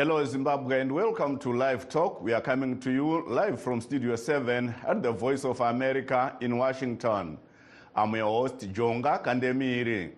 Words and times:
Hello, 0.00 0.24
Zimbabwe, 0.24 0.80
and 0.80 0.90
welcome 0.90 1.38
to 1.38 1.52
Live 1.52 1.86
Talk. 1.86 2.22
We 2.22 2.32
are 2.32 2.40
coming 2.40 2.80
to 2.80 2.90
you 2.90 3.22
live 3.28 3.60
from 3.60 3.82
Studio 3.82 4.16
7 4.16 4.74
at 4.88 5.02
the 5.02 5.12
Voice 5.12 5.44
of 5.44 5.60
America 5.60 6.34
in 6.40 6.56
Washington. 6.56 7.36
I'm 7.94 8.16
your 8.16 8.24
host, 8.24 8.60
Jonga 8.72 9.22
Kandemiri. 9.22 10.12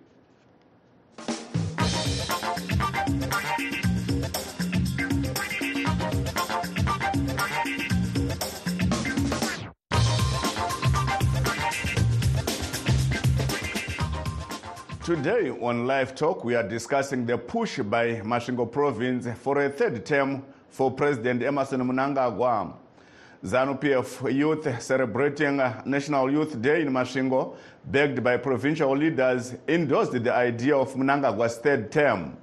Today 15.14 15.50
on 15.50 15.86
Live 15.86 16.14
Talk, 16.14 16.42
we 16.42 16.54
are 16.54 16.66
discussing 16.66 17.26
the 17.26 17.36
push 17.36 17.80
by 17.80 18.22
Masvingo 18.22 18.64
Province 18.64 19.28
for 19.40 19.62
a 19.62 19.68
third 19.68 20.06
term 20.06 20.42
for 20.70 20.90
President 20.90 21.42
Emmerson 21.42 21.82
Mnangagwa. 21.82 22.72
ZANU-PF 23.44 24.34
youth 24.34 24.82
celebrating 24.82 25.58
National 25.84 26.30
Youth 26.30 26.62
Day 26.62 26.80
in 26.80 26.88
Masvingo, 26.88 27.56
begged 27.84 28.24
by 28.24 28.38
provincial 28.38 28.96
leaders, 28.96 29.54
endorsed 29.68 30.12
the 30.12 30.34
idea 30.34 30.74
of 30.74 30.94
Mnangagwa's 30.94 31.58
third 31.58 31.92
term. 31.92 32.34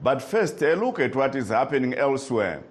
But 0.00 0.22
first, 0.22 0.62
a 0.62 0.76
look 0.76 1.00
at 1.00 1.16
what 1.16 1.34
is 1.34 1.48
happening 1.48 1.92
elsewhere. 1.94 2.62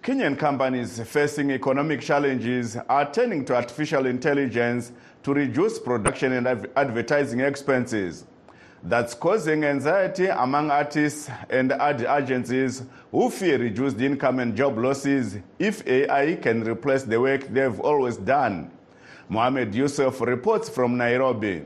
Kenyan 0.00 0.38
companies 0.38 1.00
facing 1.00 1.50
economic 1.50 2.02
challenges 2.02 2.76
are 2.88 3.10
turning 3.10 3.44
to 3.46 3.56
artificial 3.56 4.06
intelligence 4.06 4.92
to 5.24 5.34
reduce 5.34 5.80
production 5.80 6.34
and 6.34 6.68
advertising 6.76 7.40
expenses. 7.40 8.26
That's 8.86 9.14
causing 9.14 9.64
anxiety 9.64 10.26
among 10.26 10.70
artists 10.70 11.30
and 11.48 11.72
ad 11.72 12.02
agencies 12.02 12.82
who 13.10 13.30
fear 13.30 13.56
reduced 13.56 13.98
income 13.98 14.40
and 14.40 14.54
job 14.54 14.76
losses 14.76 15.38
if 15.58 15.86
AI 15.88 16.36
can 16.36 16.62
replace 16.62 17.02
the 17.02 17.18
work 17.18 17.48
they've 17.48 17.80
always 17.80 18.18
done. 18.18 18.70
Mohamed 19.30 19.74
Yusuf 19.74 20.20
reports 20.20 20.68
from 20.68 20.98
Nairobi. 20.98 21.62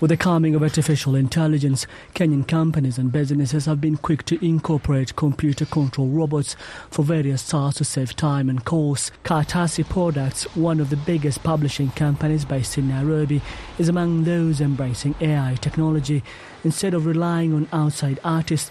With 0.00 0.10
the 0.10 0.16
coming 0.16 0.54
of 0.54 0.62
artificial 0.62 1.16
intelligence, 1.16 1.84
Kenyan 2.14 2.46
companies 2.46 2.98
and 2.98 3.10
businesses 3.10 3.66
have 3.66 3.80
been 3.80 3.96
quick 3.96 4.24
to 4.26 4.44
incorporate 4.46 5.16
computer 5.16 5.66
control 5.66 6.06
robots 6.06 6.54
for 6.88 7.02
various 7.02 7.48
tasks 7.48 7.78
to 7.78 7.84
save 7.84 8.14
time 8.14 8.48
and 8.48 8.64
cost. 8.64 9.10
Kartasi 9.24 9.88
Products, 9.88 10.44
one 10.54 10.78
of 10.78 10.90
the 10.90 10.96
biggest 10.96 11.42
publishing 11.42 11.90
companies 11.90 12.44
based 12.44 12.78
in 12.78 12.86
Nairobi, 12.86 13.42
is 13.76 13.88
among 13.88 14.22
those 14.22 14.60
embracing 14.60 15.16
AI 15.20 15.56
technology. 15.60 16.22
Instead 16.62 16.94
of 16.94 17.04
relying 17.04 17.52
on 17.52 17.66
outside 17.72 18.20
artists, 18.22 18.70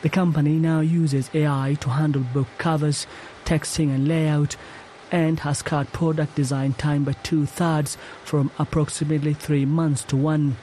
the 0.00 0.08
company 0.08 0.54
now 0.54 0.80
uses 0.80 1.28
AI 1.34 1.76
to 1.80 1.90
handle 1.90 2.22
book 2.32 2.48
covers, 2.56 3.06
texting, 3.44 3.94
and 3.94 4.08
layout 4.08 4.56
and 5.12 5.38
has 5.40 5.62
cut 5.62 5.92
product 5.92 6.34
design 6.34 6.72
time 6.72 7.04
by 7.04 7.12
two 7.22 7.46
thirds 7.46 7.96
from 8.24 8.50
approximately 8.58 9.34
three 9.34 9.64
months 9.64 10.02
to 10.04 10.16
one. 10.16 10.56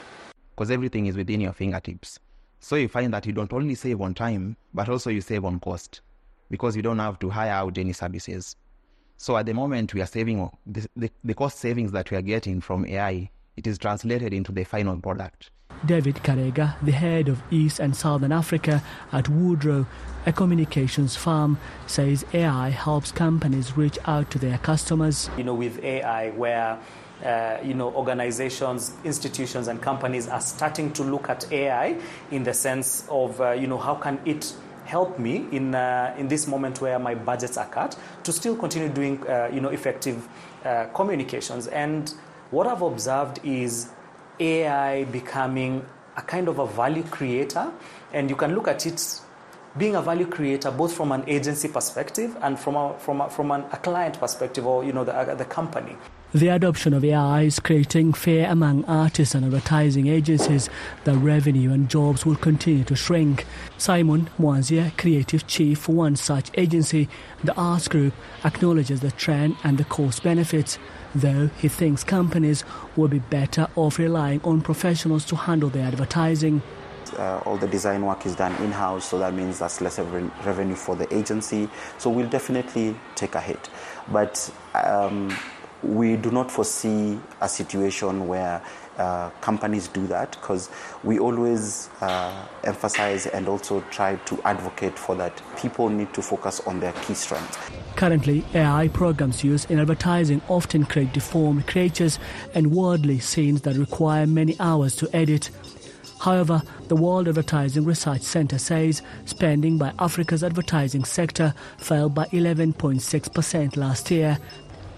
because 0.56 0.72
everything 0.72 1.06
is 1.06 1.16
within 1.16 1.40
your 1.40 1.54
fingertips. 1.54 2.20
So 2.60 2.76
you 2.76 2.90
find 2.90 3.14
that 3.14 3.26
you 3.26 3.32
don't 3.32 3.54
only 3.54 3.76
save 3.76 4.02
on 4.02 4.14
time, 4.14 4.58
but 4.74 4.90
also 4.90 5.10
you 5.10 5.22
save 5.22 5.46
on 5.46 5.62
cost 5.62 6.02
because 6.50 6.76
you 6.76 6.82
don't 6.82 7.00
have 7.00 7.18
to 7.20 7.30
hire 7.30 7.54
out 7.54 7.78
any 7.78 7.94
services. 7.94 8.58
So 9.16 9.38
at 9.38 9.46
the 9.46 9.54
moment, 9.54 9.94
we 9.94 10.02
are 10.02 10.06
saving 10.06 10.50
the, 10.66 10.88
the, 10.98 11.10
the 11.24 11.34
cost 11.34 11.60
savings 11.60 11.94
that 11.94 12.12
we 12.12 12.18
are 12.18 12.22
getting 12.22 12.60
from 12.60 12.86
AI, 12.86 13.30
it 13.56 13.68
is 13.68 13.78
translated 13.78 14.34
into 14.34 14.52
the 14.52 14.66
final 14.66 15.00
product. 15.00 15.52
David 15.86 16.16
Karega, 16.16 16.76
the 16.82 16.92
head 16.92 17.28
of 17.28 17.42
East 17.52 17.80
and 17.80 17.96
Southern 17.96 18.32
Africa 18.32 18.84
at 19.12 19.30
Woodrow, 19.30 19.86
a 20.26 20.34
communications 20.34 21.16
firm, 21.16 21.58
says 21.88 22.26
AI 22.34 22.70
helps 22.70 23.12
companies 23.12 23.78
reach 23.78 23.98
out 24.06 24.30
to 24.32 24.40
their 24.40 24.58
customers. 24.58 25.30
you 25.38 25.44
know, 25.44 25.54
with 25.54 25.84
AI, 25.84 26.32
where 26.32 26.78
uh, 27.24 27.58
you 27.64 27.74
know 27.74 27.94
organizations, 27.94 28.94
institutions, 29.04 29.68
and 29.68 29.82
companies 29.82 30.28
are 30.28 30.42
starting 30.42 30.92
to 30.94 31.04
look 31.04 31.30
at 31.30 31.52
AI 31.52 31.98
in 32.32 32.44
the 32.44 32.54
sense 32.54 33.06
of 33.10 33.40
uh, 33.42 33.52
you 33.52 33.68
know 33.68 33.78
how 33.78 33.96
can 33.96 34.20
it 34.26 34.54
help 34.86 35.20
me 35.20 35.46
in 35.52 35.76
uh, 35.76 36.16
in 36.18 36.28
this 36.28 36.48
moment 36.48 36.82
where 36.82 36.98
my 37.00 37.14
budgets 37.16 37.58
are 37.58 37.68
cut 37.68 37.98
to 38.24 38.32
still 38.32 38.56
continue 38.56 38.90
doing 38.90 39.26
uh, 39.28 39.50
you 39.54 39.62
know 39.62 39.70
effective 39.70 40.28
uh, 40.66 40.86
communications. 40.94 41.68
And 41.68 42.14
what 42.52 42.68
I've 42.68 42.82
observed 42.82 43.40
is 43.44 43.90
AI 44.40 45.04
becoming 45.06 45.86
a 46.16 46.22
kind 46.22 46.48
of 46.48 46.60
a 46.60 46.68
value 46.68 47.04
creator, 47.04 47.72
and 48.14 48.30
you 48.30 48.36
can 48.36 48.56
look 48.56 48.68
at 48.68 48.86
it 48.86 49.22
being 49.78 49.96
a 49.96 50.02
value 50.02 50.26
creator 50.26 50.72
both 50.72 50.94
from 50.94 51.12
an 51.12 51.24
agency 51.28 51.68
perspective 51.68 52.36
and 52.42 52.60
from 52.60 52.76
a, 52.76 52.98
from 53.00 53.22
a, 53.22 53.30
from 53.30 53.52
an, 53.52 53.64
a 53.72 53.78
client 53.78 54.20
perspective 54.20 54.66
or 54.66 54.84
you 54.84 54.92
know 54.92 55.04
the, 55.04 55.36
the 55.38 55.46
company. 55.46 55.96
The 56.32 56.50
adoption 56.50 56.94
of 56.94 57.04
AI 57.04 57.42
is 57.42 57.60
creating 57.60 58.14
fear 58.14 58.48
among 58.48 58.86
artists 58.86 59.34
and 59.34 59.44
advertising 59.44 60.06
agencies 60.06 60.70
that 61.04 61.18
revenue 61.18 61.72
and 61.72 61.90
jobs 61.90 62.24
will 62.24 62.36
continue 62.36 62.84
to 62.84 62.96
shrink. 62.96 63.48
Simon 63.80 64.30
Mwanzia, 64.40 64.96
creative 64.96 65.48
chief 65.48 65.80
for 65.80 65.94
one 65.94 66.16
such 66.16 66.52
agency, 66.54 67.10
the 67.44 67.56
Arts 67.56 67.88
Group, 67.88 68.14
acknowledges 68.46 69.00
the 69.00 69.10
trend 69.10 69.56
and 69.64 69.80
the 69.80 69.84
cost 69.86 70.22
benefits, 70.22 70.78
though 71.16 71.48
he 71.58 71.68
thinks 71.68 72.04
companies 72.04 72.64
will 72.96 73.08
be 73.08 73.18
better 73.18 73.68
off 73.76 73.98
relying 73.98 74.40
on 74.44 74.62
professionals 74.62 75.26
to 75.26 75.36
handle 75.36 75.70
their 75.70 75.88
advertising. 75.88 76.62
uh, 77.18 77.42
all 77.46 77.58
the 77.58 77.68
design 77.68 78.06
work 78.06 78.26
is 78.28 78.36
done 78.36 78.56
in 78.64 78.72
house, 78.72 79.10
so 79.10 79.18
that 79.18 79.34
means 79.34 79.58
that's 79.60 79.82
less 79.82 79.98
reven- 79.98 80.32
revenue 80.46 80.76
for 80.76 80.96
the 80.96 81.12
agency. 81.16 81.68
So 81.98 82.10
we'll 82.10 82.30
definitely 82.30 82.96
take 83.16 83.34
a 83.36 83.42
hit. 83.42 83.70
But 84.12 84.52
um, 84.76 85.36
we 85.84 86.18
do 86.18 86.32
not 86.32 86.52
foresee 86.52 87.18
a 87.42 87.48
situation 87.48 88.28
where 88.28 88.62
uh, 88.98 89.30
companies 89.42 89.88
do 89.88 90.06
that 90.08 90.32
because 90.32 90.70
we 91.04 91.20
always 91.20 91.90
uh, 92.02 92.46
emphasize 92.66 93.28
and 93.28 93.48
also 93.48 93.80
try 93.90 94.16
to 94.26 94.42
advocate 94.44 95.00
for 95.00 95.16
that 95.16 95.42
people 95.58 95.88
need 95.88 96.14
to 96.14 96.22
focus 96.22 96.60
on 96.68 96.82
their 96.82 96.92
key 96.94 97.14
strengths. 97.14 97.58
Currently, 97.96 98.44
AI 98.54 98.90
programs 98.90 99.42
used 99.44 99.72
in 99.72 99.80
advertising 99.80 100.42
often 100.50 100.86
create 100.86 101.14
deformed 101.14 101.66
creatures 101.66 102.20
and 102.54 102.72
worldly 102.72 103.20
scenes 103.20 103.62
that 103.62 103.78
require 103.78 104.28
many 104.28 104.58
hours 104.60 104.96
to 104.98 105.10
edit. 105.16 105.50
However, 106.20 106.62
the 106.90 106.98
World 106.98 107.30
Advertising 107.30 107.86
Research 107.86 108.22
Center 108.22 108.58
says 108.58 109.02
spending 109.24 109.78
by 109.78 109.94
Africa's 110.00 110.44
advertising 110.44 111.06
sector 111.06 111.54
fell 111.78 112.10
by 112.10 112.26
11.6% 112.26 113.78
last 113.78 114.12
year, 114.12 114.38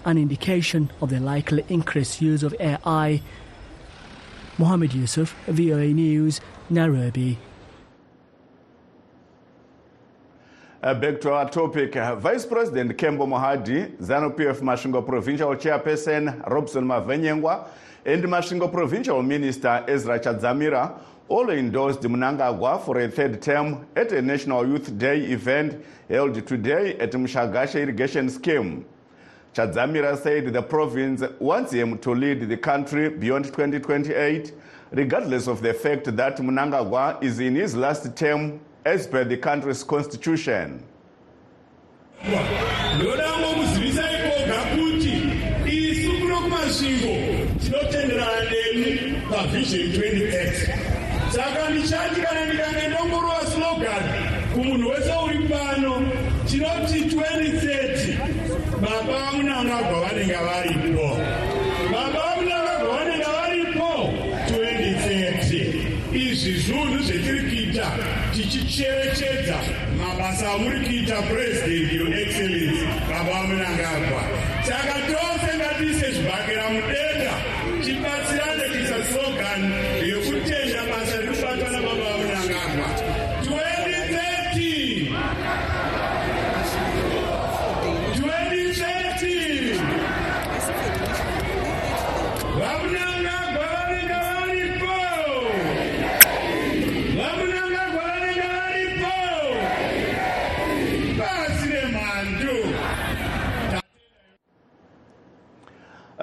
an 0.04 0.18
indication 0.18 0.90
of 1.00 1.10
the 1.10 1.20
likely 1.20 1.64
increased 1.68 2.20
use 2.20 2.42
of 2.42 2.54
AI. 2.60 3.20
Mohammed 4.58 4.92
Yusuf, 4.92 5.34
VOA 5.46 5.86
News, 5.86 6.40
Nairobi. 6.68 7.38
Uh, 10.82 10.94
back 10.94 11.20
to 11.20 11.32
our 11.32 11.48
topic. 11.48 11.96
Uh, 11.96 12.16
Vice 12.16 12.44
President 12.44 12.96
Kembo 12.96 13.26
Mohadi, 13.26 13.96
ZANU-PF 13.98 14.60
Masvingo 14.62 15.06
Provincial 15.06 15.54
Chairperson 15.54 16.44
Robson 16.50 16.84
Mavenyengwa, 16.84 17.68
and 18.04 18.24
Masvingo 18.24 18.70
Provincial 18.70 19.22
Minister 19.22 19.84
Ezra 19.86 20.18
Chadzamira 20.18 20.98
all 21.28 21.50
endorsed 21.50 22.00
Mnangagwa 22.00 22.84
for 22.84 22.98
a 22.98 23.08
third 23.08 23.40
term 23.40 23.86
at 23.94 24.12
a 24.12 24.20
National 24.20 24.66
Youth 24.66 24.98
Day 24.98 25.20
event 25.26 25.82
held 26.08 26.46
today 26.46 26.98
at 26.98 27.12
Mshagasha 27.12 27.80
Irrigation 27.80 28.28
Scheme. 28.28 28.84
Chadzamira 29.54 30.16
said 30.16 30.52
the 30.52 30.62
province 30.62 31.22
wants 31.38 31.72
him 31.72 31.98
to 31.98 32.14
lead 32.14 32.48
the 32.48 32.56
country 32.56 33.10
beyond 33.10 33.44
2028, 33.46 34.52
regardless 34.92 35.46
of 35.46 35.60
the 35.60 35.74
fact 35.74 36.04
that 36.16 36.38
Mnangagwa 36.38 37.22
is 37.22 37.38
in 37.38 37.54
his 37.54 37.76
last 37.76 38.16
term 38.16 38.60
as 38.84 39.06
per 39.06 39.24
the 39.24 39.36
country's 39.36 39.84
constitution. 39.84 40.82
ndoda 42.96 43.28
ngokuzivisa 43.40 44.02
ikoga 44.12 44.58
kuti 44.74 45.22
isu 45.66 46.10
kuno 46.20 46.36
kumasvingo 46.40 47.16
tinotenderana 47.64 48.50
nemi 48.50 49.14
pavision 49.30 49.82
2030 49.82 50.68
saka 51.30 51.70
ndichati 51.70 52.20
kana 52.20 52.46
ndikange 52.46 52.88
ndongorova 52.88 53.46
slogan 53.46 54.02
kumunhu 54.54 54.88
wese 54.90 55.12
uri 55.26 55.38
pano 55.48 56.02
tinoti 56.50 57.16
2030 57.16 58.11
baba 58.80 59.12
vamunangagwa 59.12 60.00
vanenge 60.00 60.38
varipo. 60.46 61.08
Baba 61.92 62.20
vamunangagwa 62.24 62.96
vanenge 62.96 63.30
varipo. 63.36 63.90
2030 64.48 65.92
izvi 66.12 66.52
zvinhu 66.60 66.98
zvetiri 67.02 67.42
kuita 67.50 67.86
tichicherechedza 68.34 69.58
mabasa 69.98 70.52
amuri 70.52 70.80
kuita 70.86 71.22
purezidendi 71.22 71.96
yo 71.96 72.06
excellency. 72.06 72.86
Baba 73.10 73.32
vamunangagwa 73.32 74.22
saka 74.66 74.94
tose 75.08 75.50
ngatiise 75.56 76.10
zvibhakera 76.10 76.70
mudenga 76.70 77.11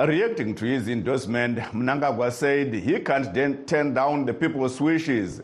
Reacting 0.08 0.56
to 0.56 0.64
his 0.64 0.88
endorsement, 0.88 1.58
Mnangagwa 1.74 2.32
said 2.32 2.74
he 2.74 3.00
can't 3.00 3.34
then 3.34 3.66
turn 3.66 3.94
down 3.94 4.24
the 4.24 4.34
people's 4.34 4.80
wishes. 4.80 5.42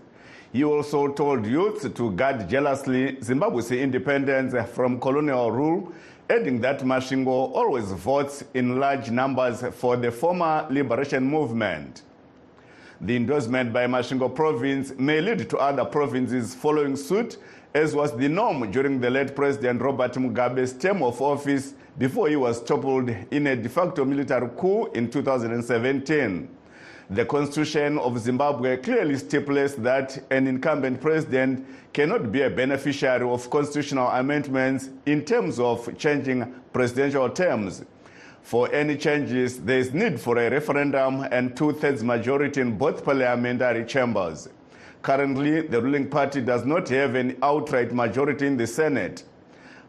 He 0.54 0.64
also 0.64 1.10
told 1.10 1.46
youths 1.46 1.90
to 1.90 2.12
guard 2.12 2.48
jealously 2.48 3.18
Zimbabwe's 3.22 3.70
independence 3.72 4.56
from 4.70 5.02
colonial 5.02 5.52
rule, 5.52 5.92
adding 6.30 6.62
that 6.62 6.80
Masvingo 6.86 7.54
always 7.54 7.92
votes 7.92 8.46
in 8.54 8.80
large 8.80 9.12
numbers 9.12 9.62
for 9.74 9.98
the 9.98 10.10
former 10.10 10.66
liberation 10.70 11.26
movement. 11.26 12.04
The 13.02 13.18
endorsement 13.18 13.74
by 13.74 13.88
Masvingo 13.88 14.34
province 14.34 14.94
may 14.98 15.20
lead 15.20 15.50
to 15.50 15.58
other 15.58 15.84
provinces 15.84 16.56
following 16.56 16.96
suit, 16.96 17.40
as 17.74 17.94
was 17.94 18.16
the 18.16 18.30
norm 18.30 18.72
during 18.72 19.02
the 19.02 19.10
late 19.10 19.36
President 19.36 19.82
Robert 19.82 20.14
Mugabe's 20.14 20.72
term 20.72 21.04
of 21.04 21.22
office 21.22 21.74
before 21.98 22.28
he 22.28 22.36
was 22.36 22.62
toppled 22.64 23.10
in 23.32 23.48
a 23.48 23.56
de 23.56 23.70
facto 23.70 24.04
military 24.04 24.50
coup 24.58 24.92
in 24.94 25.10
2017. 25.10 26.50
The 27.10 27.26
Constitution 27.26 28.00
of 28.00 28.18
Zimbabwe 28.20 28.78
clearly 28.78 29.18
stipulates 29.18 29.76
that 29.76 30.24
an 30.32 30.48
incumbent 30.48 31.00
president 31.00 31.66
cannot 31.94 32.32
be 32.32 32.42
a 32.42 32.50
beneficiary 32.50 33.30
of 33.30 33.50
constitutional 33.50 34.08
amendments 34.08 34.90
in 35.06 35.24
terms 35.24 35.60
of 35.60 35.96
changing 35.98 36.52
presidential 36.74 37.30
terms. 37.30 37.86
For 38.42 38.72
any 38.74 38.98
changes, 38.98 39.60
there 39.60 39.80
is 39.80 39.94
need 39.94 40.20
for 40.20 40.38
a 40.38 40.50
referendum 40.50 41.22
and 41.32 41.56
two-thirds 41.56 42.04
majority 42.04 42.62
in 42.62 42.78
both 42.78 43.06
parliamentary 43.06 43.86
chambers. 43.86 44.50
Currently, 45.02 45.62
the 45.68 45.82
ruling 45.82 46.10
party 46.10 46.42
does 46.42 46.66
not 46.66 46.90
have 46.90 47.16
an 47.16 47.38
outright 47.44 47.94
majority 47.94 48.48
in 48.48 48.58
the 48.58 48.68
Senate. 48.68 49.24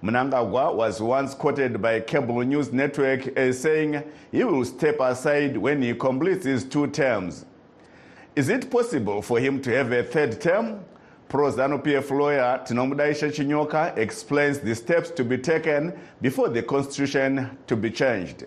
Mnangagwa 0.07 0.73
was 0.75 1.03
once 1.03 1.35
quoted 1.35 1.83
by 1.83 1.99
cable 2.01 2.41
news 2.43 2.73
network 2.73 3.27
as 3.37 3.61
saying 3.61 4.03
he 4.31 4.45
will 4.45 4.65
step 4.65 5.01
aside 5.01 5.57
when 5.57 5.83
he 5.83 5.95
completes 5.95 6.45
his 6.45 6.65
two 6.65 6.87
terms. 6.87 7.45
Is 8.37 8.49
it 8.49 8.71
possible 8.71 9.21
for 9.21 9.41
him 9.41 9.61
to 9.63 9.75
have 9.75 9.91
a 9.91 10.05
third 10.05 10.41
term? 10.41 10.85
Pro 11.29 11.51
ZANU 11.51 11.83
PF 11.83 12.11
lawyer 12.11 12.63
Tinomudaisha 12.65 13.33
Chinyoka 13.33 13.97
explains 13.99 14.61
the 14.61 14.75
steps 14.77 15.11
to 15.11 15.25
be 15.25 15.39
taken 15.39 15.93
before 16.21 16.51
the 16.51 16.63
constitution 16.63 17.59
to 17.67 17.75
be 17.75 17.91
changed. 17.91 18.45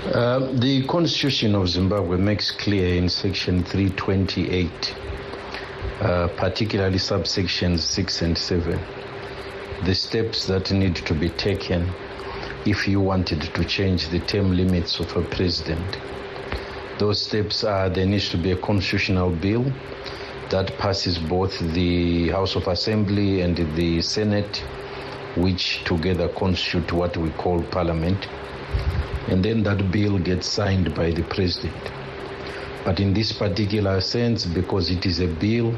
Uh, 0.00 0.52
the 0.58 0.84
constitution 0.88 1.54
of 1.54 1.68
Zimbabwe 1.68 2.16
makes 2.16 2.50
clear 2.50 2.96
in 2.96 3.08
section 3.08 3.62
328, 3.62 4.96
uh, 6.00 6.28
particularly 6.36 6.98
subsections 6.98 7.78
6 7.80 8.22
and 8.22 8.36
7, 8.36 8.80
the 9.84 9.94
steps 9.94 10.46
that 10.46 10.70
need 10.70 10.94
to 10.96 11.14
be 11.14 11.30
taken 11.30 11.90
if 12.66 12.86
you 12.86 13.00
wanted 13.00 13.40
to 13.40 13.64
change 13.64 14.08
the 14.08 14.18
term 14.20 14.54
limits 14.54 15.00
of 15.00 15.16
a 15.16 15.22
president. 15.22 15.98
Those 16.98 17.22
steps 17.22 17.64
are 17.64 17.88
there 17.88 18.04
needs 18.04 18.28
to 18.30 18.36
be 18.36 18.50
a 18.50 18.56
constitutional 18.56 19.30
bill 19.30 19.64
that 20.50 20.76
passes 20.78 21.16
both 21.18 21.58
the 21.72 22.28
House 22.28 22.56
of 22.56 22.66
Assembly 22.68 23.40
and 23.40 23.56
the 23.56 24.02
Senate, 24.02 24.58
which 25.36 25.82
together 25.84 26.28
constitute 26.28 26.92
what 26.92 27.16
we 27.16 27.30
call 27.30 27.62
Parliament. 27.62 28.28
And 29.28 29.42
then 29.42 29.62
that 29.62 29.90
bill 29.90 30.18
gets 30.18 30.46
signed 30.46 30.94
by 30.94 31.10
the 31.12 31.22
President. 31.22 31.90
But 32.84 32.98
in 32.98 33.14
this 33.14 33.32
particular 33.32 34.00
sense, 34.00 34.44
because 34.44 34.90
it 34.90 35.06
is 35.06 35.20
a 35.20 35.26
bill 35.26 35.74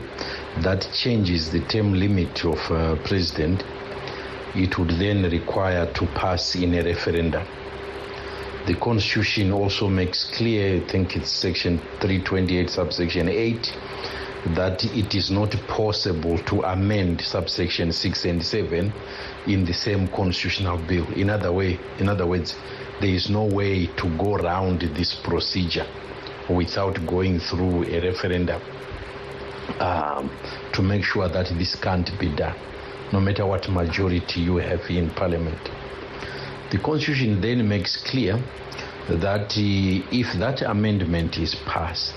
that 0.60 0.88
changes 0.94 1.50
the 1.50 1.60
term 1.60 1.94
limit 1.94 2.44
of 2.44 2.58
a 2.70 2.96
president, 3.04 3.64
it 4.54 4.78
would 4.78 4.90
then 4.90 5.22
require 5.31 5.87
to 5.93 6.06
pass 6.08 6.54
in 6.54 6.75
a 6.75 6.82
referendum. 6.82 7.46
The 8.66 8.75
Constitution 8.75 9.50
also 9.52 9.88
makes 9.88 10.25
clear, 10.37 10.76
I 10.76 10.88
think 10.88 11.16
it's 11.16 11.31
section 11.31 11.78
328, 12.00 12.70
subsection 12.70 13.28
8, 13.28 13.76
that 14.54 14.84
it 14.84 15.14
is 15.14 15.31
not 15.31 15.50
possible 15.69 16.38
to 16.38 16.62
amend 16.62 17.20
subsection 17.20 17.93
6 17.93 18.25
and 18.25 18.44
7 18.44 18.93
in 19.46 19.64
the 19.64 19.72
same 19.72 20.08
constitutional 20.08 20.78
bill. 20.78 21.06
In 21.14 21.31
other 21.31 21.52
way, 21.52 21.78
in 21.99 22.08
other 22.08 22.26
words, 22.26 22.56
there 23.00 23.10
is 23.10 23.31
no 23.31 23.44
way 23.44 23.87
to 23.87 24.16
go 24.16 24.37
around 24.37 24.81
this 24.81 25.14
procedure 25.14 25.87
without 26.49 27.04
going 27.06 27.40
through 27.40 27.84
a 27.84 28.00
referendum 28.00 28.60
um, 29.81 30.31
to 30.72 30.82
make 30.82 31.04
sure 31.04 31.28
that 31.28 31.46
this 31.58 31.75
can't 31.76 32.10
be 32.19 32.28
done, 32.28 32.56
no 33.12 33.20
matter 33.20 33.47
what 33.47 33.69
majority 33.69 34.41
you 34.41 34.56
have 34.56 34.81
in 34.88 35.11
parliament. 35.11 35.61
The 36.70 36.79
constitution 36.79 37.41
then 37.41 37.69
makes 37.69 37.97
clear 38.11 38.43
that 39.09 39.50
uh, 39.50 40.09
if 40.11 40.38
that 40.38 40.62
amendment 40.62 41.37
is 41.37 41.55
passed, 41.67 42.14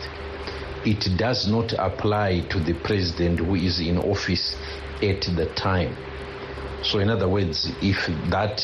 it 0.86 1.18
does 1.18 1.48
not 1.48 1.74
apply 1.78 2.42
to 2.52 2.60
the 2.60 2.74
president 2.74 3.40
who 3.40 3.56
is 3.56 3.80
in 3.80 3.98
office 3.98 4.56
at 5.02 5.22
the 5.36 5.52
time. 5.56 5.96
So, 6.84 7.00
in 7.00 7.10
other 7.10 7.28
words, 7.28 7.72
if 7.82 7.98
that 8.30 8.62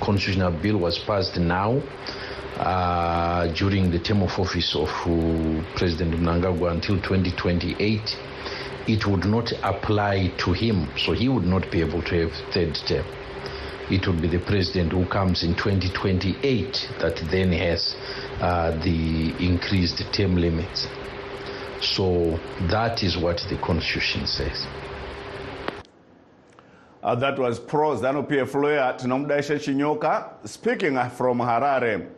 constitutional 0.00 0.52
bill 0.52 0.78
was 0.78 0.98
passed 0.98 1.36
now, 1.36 1.82
uh, 2.58 3.46
during 3.54 3.90
the 3.90 3.98
term 3.98 4.22
of 4.22 4.30
office 4.38 4.74
of 4.74 4.88
uh, 4.88 5.62
President 5.76 6.14
Mnangagwa 6.14 6.72
until 6.72 6.96
2028, 6.96 8.00
it 8.88 9.06
would 9.06 9.24
not 9.24 9.52
apply 9.62 10.32
to 10.38 10.52
him. 10.52 10.88
So 10.96 11.12
he 11.12 11.28
would 11.28 11.44
not 11.44 11.70
be 11.70 11.80
able 11.80 12.02
to 12.02 12.26
have 12.26 12.32
third 12.52 12.74
term. 12.86 13.06
It 13.90 14.06
would 14.06 14.20
be 14.20 14.28
the 14.28 14.40
president 14.40 14.92
who 14.92 15.06
comes 15.06 15.42
in 15.42 15.54
2028 15.54 16.90
that 17.00 17.16
then 17.30 17.52
has 17.52 17.94
uh, 18.40 18.72
the 18.82 19.34
increased 19.38 20.02
term 20.12 20.36
limits. 20.36 20.86
So 21.80 22.38
that 22.68 23.02
is 23.02 23.16
what 23.16 23.38
the 23.48 23.56
constitution 23.58 24.26
says. 24.26 24.66
Uh, 27.02 27.14
that 27.14 27.38
was 27.38 27.60
pro 27.60 27.96
ZANU 27.96 28.28
PF 28.28 28.54
lawyer 28.54 28.94
Chinyoka 28.98 30.46
speaking 30.46 30.98
from 31.16 31.38
Harare. 31.38 32.17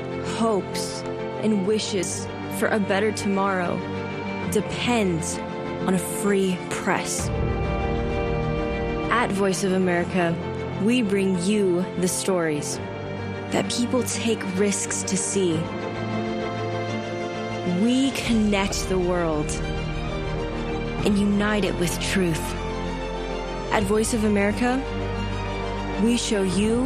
hopes, 0.37 1.01
and 1.43 1.65
wishes 1.65 2.27
for 2.57 2.67
a 2.67 2.79
better 2.79 3.11
tomorrow 3.11 3.77
depends 4.51 5.37
on 5.87 5.93
a 5.93 5.99
free 5.99 6.57
press. 6.69 7.29
At 9.09 9.31
Voice 9.31 9.63
of 9.63 9.73
America, 9.73 10.35
we 10.83 11.01
bring 11.01 11.41
you 11.43 11.85
the 11.99 12.07
stories 12.07 12.77
that 13.51 13.69
people 13.71 14.03
take 14.03 14.41
risks 14.57 15.03
to 15.03 15.17
see. 15.17 15.53
We 17.81 18.11
connect 18.11 18.89
the 18.89 18.99
world 18.99 19.49
and 21.05 21.17
unite 21.17 21.65
it 21.65 21.77
with 21.79 21.99
truth. 21.99 22.55
At 23.71 23.83
Voice 23.83 24.13
of 24.13 24.23
America, 24.23 24.81
we 26.03 26.17
show 26.17 26.43
you 26.43 26.85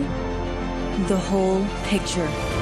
the 1.07 1.17
whole 1.17 1.65
picture. 1.83 2.54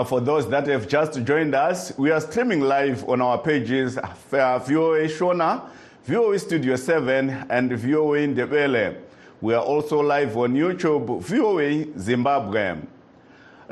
Uh, 0.00 0.04
for 0.04 0.18
those 0.18 0.48
that 0.48 0.66
have 0.66 0.88
just 0.88 1.22
joined 1.24 1.54
us, 1.54 1.92
we 1.98 2.10
are 2.10 2.22
streaming 2.22 2.62
live 2.62 3.06
on 3.06 3.20
our 3.20 3.36
pages 3.36 3.98
uh, 3.98 4.58
VOA 4.58 5.06
Shona, 5.06 5.68
VOA 6.04 6.38
Studio 6.38 6.74
7, 6.74 7.28
and 7.50 7.70
VOA 7.72 8.20
Ndebele. 8.20 8.96
We 9.42 9.52
are 9.52 9.62
also 9.62 10.00
live 10.00 10.34
on 10.38 10.54
YouTube, 10.54 11.20
VOA 11.20 11.98
Zimbabwe. 12.00 12.76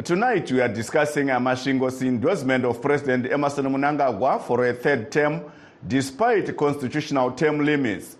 Tonight 0.05 0.53
we 0.53 0.61
are 0.61 0.69
discussing 0.69 1.29
Masvingo's 1.29 2.03
endorsement 2.03 2.67
of 2.67 2.83
President 2.83 3.33
Emmerson 3.33 3.65
Mnangagwa 3.65 4.43
for 4.43 4.67
a 4.67 4.75
third 4.75 5.11
term 5.11 5.41
despite 5.87 6.55
constitutional 6.59 7.31
term 7.31 7.65
limits. 7.65 8.19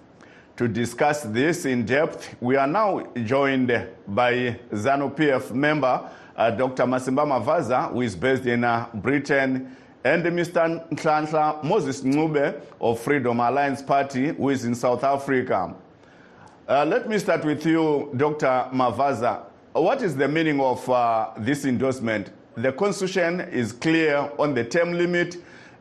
To 0.57 0.67
discuss 0.67 1.25
this 1.25 1.67
in 1.67 1.85
depth, 1.85 2.37
we 2.41 2.57
are 2.57 2.67
now 2.67 3.07
joined 3.27 3.69
by 4.09 4.59
ZANU 4.73 5.15
PF 5.15 5.53
member 5.53 6.11
uh, 6.39 6.51
Dr. 6.53 6.85
Masimba 6.85 7.27
Mavaza, 7.27 7.93
who 7.93 8.03
is 8.03 8.15
based 8.15 8.47
in 8.47 8.63
uh, 8.63 8.89
Britain, 8.95 9.77
and 10.05 10.25
Mr. 10.25 10.89
Nhlanhla 10.91 11.63
Moses 11.65 12.01
Ncube 12.03 12.63
of 12.81 13.01
Freedom 13.01 13.41
Alliance 13.41 13.83
Party, 13.83 14.29
who 14.29 14.49
is 14.51 14.65
in 14.65 14.75
South 14.75 15.03
Africa. 15.03 15.75
Uh, 16.69 16.85
let 16.85 17.09
me 17.09 17.19
start 17.19 17.45
with 17.45 17.67
you, 17.67 18.11
Dr. 18.17 18.69
Mavaza. 18.73 19.43
what 19.73 20.01
is 20.01 20.17
the 20.17 20.29
meaning 20.29 20.61
of 20.61 20.89
uh, 20.89 21.31
this 21.39 21.65
endorsement? 21.65 22.31
The 22.57 22.73
constitution 22.73 23.41
is 23.41 23.73
clear 23.73 24.31
on 24.39 24.55
the 24.55 24.65
term 24.65 24.93
limit, 24.93 25.37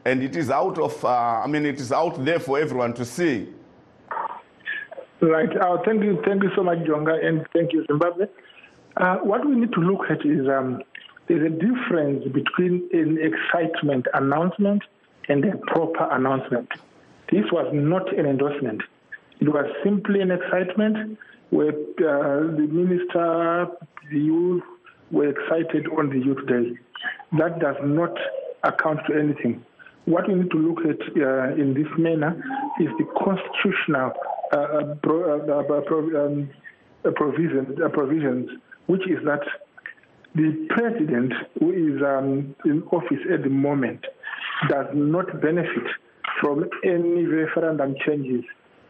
and 0.05 0.23
it 0.23 0.35
is 0.35 0.49
out 0.49 0.79
of, 0.79 1.05
uh, 1.05 1.41
I 1.43 1.47
mean, 1.47 1.65
it 1.65 1.79
is 1.79 1.91
out 1.91 2.23
there 2.25 2.39
for 2.39 2.57
everyone 2.59 2.93
to 2.95 3.05
see. 3.05 3.49
Right. 5.21 5.55
Uh, 5.55 5.77
thank 5.85 6.03
you. 6.03 6.21
Thank 6.25 6.43
you 6.43 6.49
so 6.55 6.63
much, 6.63 6.79
Jonga, 6.79 7.23
and 7.23 7.45
thank 7.53 7.73
you, 7.73 7.85
Zimbabwe. 7.87 8.27
Uh, 8.99 9.17
what 9.17 9.45
we 9.47 9.55
need 9.55 9.71
to 9.73 9.79
look 9.79 10.09
at 10.09 10.25
is 10.25 10.47
um, 10.47 10.81
there's 11.27 11.45
a 11.45 11.53
difference 11.53 12.23
between 12.33 12.89
an 12.93 13.17
excitement 13.21 14.07
announcement 14.15 14.81
and 15.29 15.45
a 15.45 15.57
proper 15.67 16.07
announcement. 16.11 16.67
This 17.31 17.43
was 17.51 17.69
not 17.73 18.11
an 18.17 18.25
endorsement. 18.25 18.81
It 19.39 19.49
was 19.49 19.65
simply 19.83 20.21
an 20.21 20.31
excitement 20.31 21.19
where 21.51 21.69
uh, 21.69 22.55
the 22.55 22.67
minister, 22.71 23.67
the 24.11 24.19
youth 24.19 24.63
were 25.11 25.29
excited 25.29 25.85
on 25.95 26.09
the 26.09 26.17
Youth 26.17 26.47
Day. 26.47 26.77
That 27.37 27.59
does 27.59 27.75
not 27.83 28.17
account 28.63 29.01
to 29.09 29.19
anything. 29.19 29.63
What 30.05 30.27
we 30.27 30.35
need 30.35 30.51
to 30.51 30.57
look 30.57 30.79
at 30.85 31.01
uh, 31.21 31.53
in 31.53 31.73
this 31.75 31.87
manner 31.97 32.41
is 32.79 32.87
the 32.97 33.05
constitutional 33.23 34.13
uh, 34.51 34.95
pro, 35.03 35.39
uh, 35.39 35.59
uh, 35.59 35.81
pro, 35.81 36.25
um, 36.25 36.49
provision, 37.15 37.77
provisions, 37.93 38.49
which 38.87 39.07
is 39.07 39.23
that 39.25 39.41
the 40.35 40.67
president 40.69 41.33
who 41.59 41.71
is 41.71 42.01
um, 42.01 42.55
in 42.65 42.83
office 42.91 43.23
at 43.33 43.43
the 43.43 43.49
moment 43.49 44.05
does 44.69 44.87
not 44.93 45.41
benefit 45.41 45.87
from 46.41 46.65
any 46.83 47.25
referendum 47.25 47.95
changes 48.05 48.43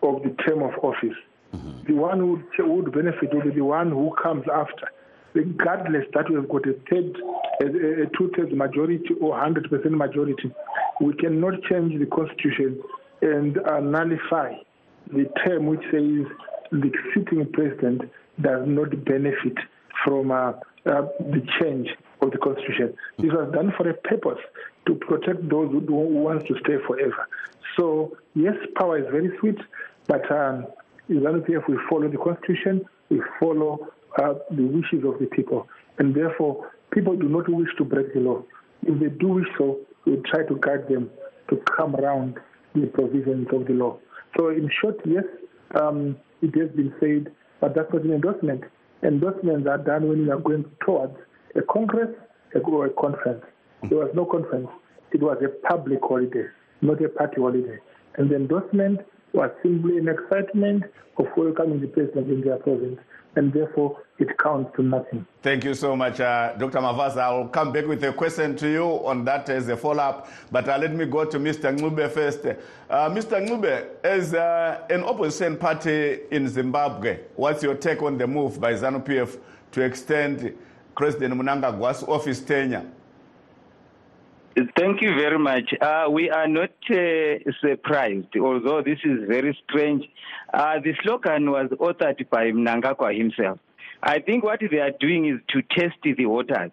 of 0.04 0.22
the 0.24 0.36
term 0.46 0.63
of 0.63 0.72
office. 0.84 1.16
Mm-hmm. 1.56 1.88
The 1.88 1.94
one 1.94 2.20
who 2.20 2.44
would 2.60 2.92
benefit 2.92 3.34
would 3.34 3.46
be 3.46 3.51
the 3.51 3.62
one 3.66 3.92
who 3.92 4.13
comes 4.22 4.44
after, 4.54 4.88
regardless 5.34 6.06
that 6.13 6.30
we've 6.30 6.48
got 6.50 6.68
a 6.68 6.74
third, 6.89 7.18
a, 7.62 8.04
a 8.04 8.06
two-thirds 8.18 8.54
majority 8.54 9.13
or 9.22 9.38
100% 9.38 9.92
majority. 9.92 10.51
We 11.00 11.13
cannot 11.13 11.62
change 11.70 11.98
the 12.00 12.06
constitution 12.08 12.82
and 13.22 13.58
uh, 13.60 13.80
nullify 13.80 14.54
the 15.12 15.25
term 15.46 15.68
which 15.68 15.82
says 15.92 16.25
the 16.72 16.92
sitting 17.13 17.50
president 17.54 18.01
does 18.42 18.63
not 18.68 18.89
benefit 19.06 19.58
from 20.08 20.32
uh, 20.32 20.54
uh, 20.86 21.02
the 21.20 21.46
change 21.60 21.90
of 22.22 22.32
the 22.32 22.38
constitution. 22.38 22.94
This 23.18 23.32
was 23.32 23.52
done 23.54 23.74
for 23.76 23.90
a 23.90 23.94
purpose 23.94 24.40
to 24.88 24.96
protect 24.96 25.50
those 25.50 25.70
who, 25.70 25.82
who 25.82 26.24
want 26.24 26.48
to 26.48 26.56
stay 26.64 26.78
forever. 26.88 27.28
So 27.78 28.16
yes, 28.34 28.56
power 28.78 28.98
is 28.98 29.06
very 29.12 29.30
sweet, 29.40 29.58
but 30.08 30.32
um, 30.32 30.68
if 31.10 31.68
we 31.68 31.78
follow 31.90 32.08
the 32.08 32.18
constitution, 32.18 32.86
we 33.10 33.22
follow 33.40 33.88
uh, 34.18 34.36
the 34.50 34.64
wishes 34.64 35.04
of 35.06 35.20
the 35.20 35.28
people, 35.32 35.68
and 36.00 36.16
therefore 36.16 36.72
people 36.92 37.18
do 37.18 37.28
not 37.28 37.50
wish 37.50 37.70
to 37.78 37.84
break 37.84 38.14
the 38.14 38.22
law. 38.22 38.42
If 38.84 39.00
they 39.00 39.10
do 39.10 39.28
wish 39.28 39.48
so, 39.58 39.80
we 40.06 40.18
try 40.32 40.44
to 40.44 40.56
guide 40.62 40.88
them 40.88 41.10
to 41.50 41.62
come 41.76 41.96
around 41.96 42.40
the 42.74 42.88
provisions 42.88 43.48
of 43.52 43.68
the 43.68 43.74
law. 43.74 43.98
So 44.38 44.50
in 44.50 44.70
short, 44.82 45.00
yes, 45.06 45.24
um, 45.80 46.16
it 46.42 46.56
has 46.60 46.70
been 46.72 46.94
said, 47.00 47.34
but 47.60 47.76
that's 47.76 47.92
not 47.92 48.04
an 48.04 48.14
endorsement. 48.14 48.64
Endorsements 49.04 49.68
are 49.68 49.77
done 49.77 50.08
when 50.08 50.25
we 50.25 50.32
are 50.32 50.39
going 50.39 50.66
towards 50.84 51.16
a 51.56 51.62
congress 51.62 52.10
or 52.63 52.88
a 52.88 52.89
conference. 52.89 53.44
There 53.89 54.00
was 54.00 54.10
no 54.16 54.25
conference. 54.25 54.70
It 55.12 55.22
was 55.22 55.38
a 55.44 55.50
public 55.68 56.00
holiday, 56.01 56.46
not 56.82 57.04
a 57.04 57.10
party 57.10 57.39
holiday. 57.39 57.77
And 58.16 58.30
the 58.30 58.36
endorsement 58.36 59.01
was 59.38 59.51
simply 59.62 60.00
an 60.00 60.08
excitement 60.08 60.84
of 61.17 61.27
welcoming 61.38 61.79
the 61.79 61.88
president 61.88 62.27
in 62.29 62.41
their 62.41 62.58
province. 62.58 63.00
And 63.36 63.53
therefore, 63.53 64.01
it 64.17 64.36
counts 64.39 64.75
to 64.75 64.82
nothing. 64.82 65.27
Thank 65.44 65.63
you 65.63 65.75
so 65.75 65.96
much, 65.96 66.20
uh, 66.20 66.56
Dr. 66.58 66.79
Mavaza. 66.79 67.20
I'll 67.20 67.48
come 67.48 67.72
back 67.72 67.86
with 67.86 68.03
a 68.03 68.12
question 68.12 68.56
to 68.56 68.67
you 68.67 68.84
on 68.84 69.24
that 69.25 69.48
as 69.50 69.70
a 69.70 69.77
follow 69.77 70.01
up. 70.01 70.27
But 70.51 70.67
uh, 70.67 70.79
let 70.79 70.96
me 70.96 71.06
go 71.06 71.24
to 71.24 71.38
Mr. 71.38 71.72
Ncube 71.77 72.10
first. 72.10 72.44
Uh, 72.48 72.56
Mr. 73.12 73.39
Ncube, 73.39 74.03
as 74.03 74.34
uh, 74.34 74.82
an 74.89 75.03
opposition 75.03 75.56
party 75.56 76.22
in 76.32 76.50
Zimbabwe, 76.50 77.20
what's 77.36 77.62
your 77.62 77.75
take 77.75 78.01
on 78.01 78.17
the 78.17 78.25
move 78.25 78.60
by 78.60 78.74
ZANU 78.74 79.06
PF 79.06 79.38
to 79.74 79.82
extend 79.82 80.58
President 80.96 81.36
Mnangagwa's 81.36 82.01
office 82.03 82.41
tenure? 82.41 82.89
Thank 84.76 85.04
you 85.04 85.14
very 85.14 85.38
much. 85.38 85.72
Uh, 85.80 86.06
we 86.10 86.32
are 86.32 86.48
not 86.48 86.72
uh, 86.90 87.52
surprised, 87.62 88.36
although 88.42 88.82
this 88.82 88.98
is 89.04 89.20
very 89.28 89.56
strange. 89.64 90.04
Uh, 90.52 90.80
the 90.84 90.94
slogan 91.04 91.52
was 91.52 91.70
authored 91.80 92.28
by 92.32 92.46
Mnangagwa 92.46 93.16
himself. 93.16 93.60
I 94.02 94.18
think 94.18 94.44
what 94.44 94.60
they 94.60 94.80
are 94.80 94.94
doing 95.00 95.28
is 95.28 95.40
to 95.50 95.62
test 95.80 95.98
the 96.04 96.26
waters. 96.26 96.72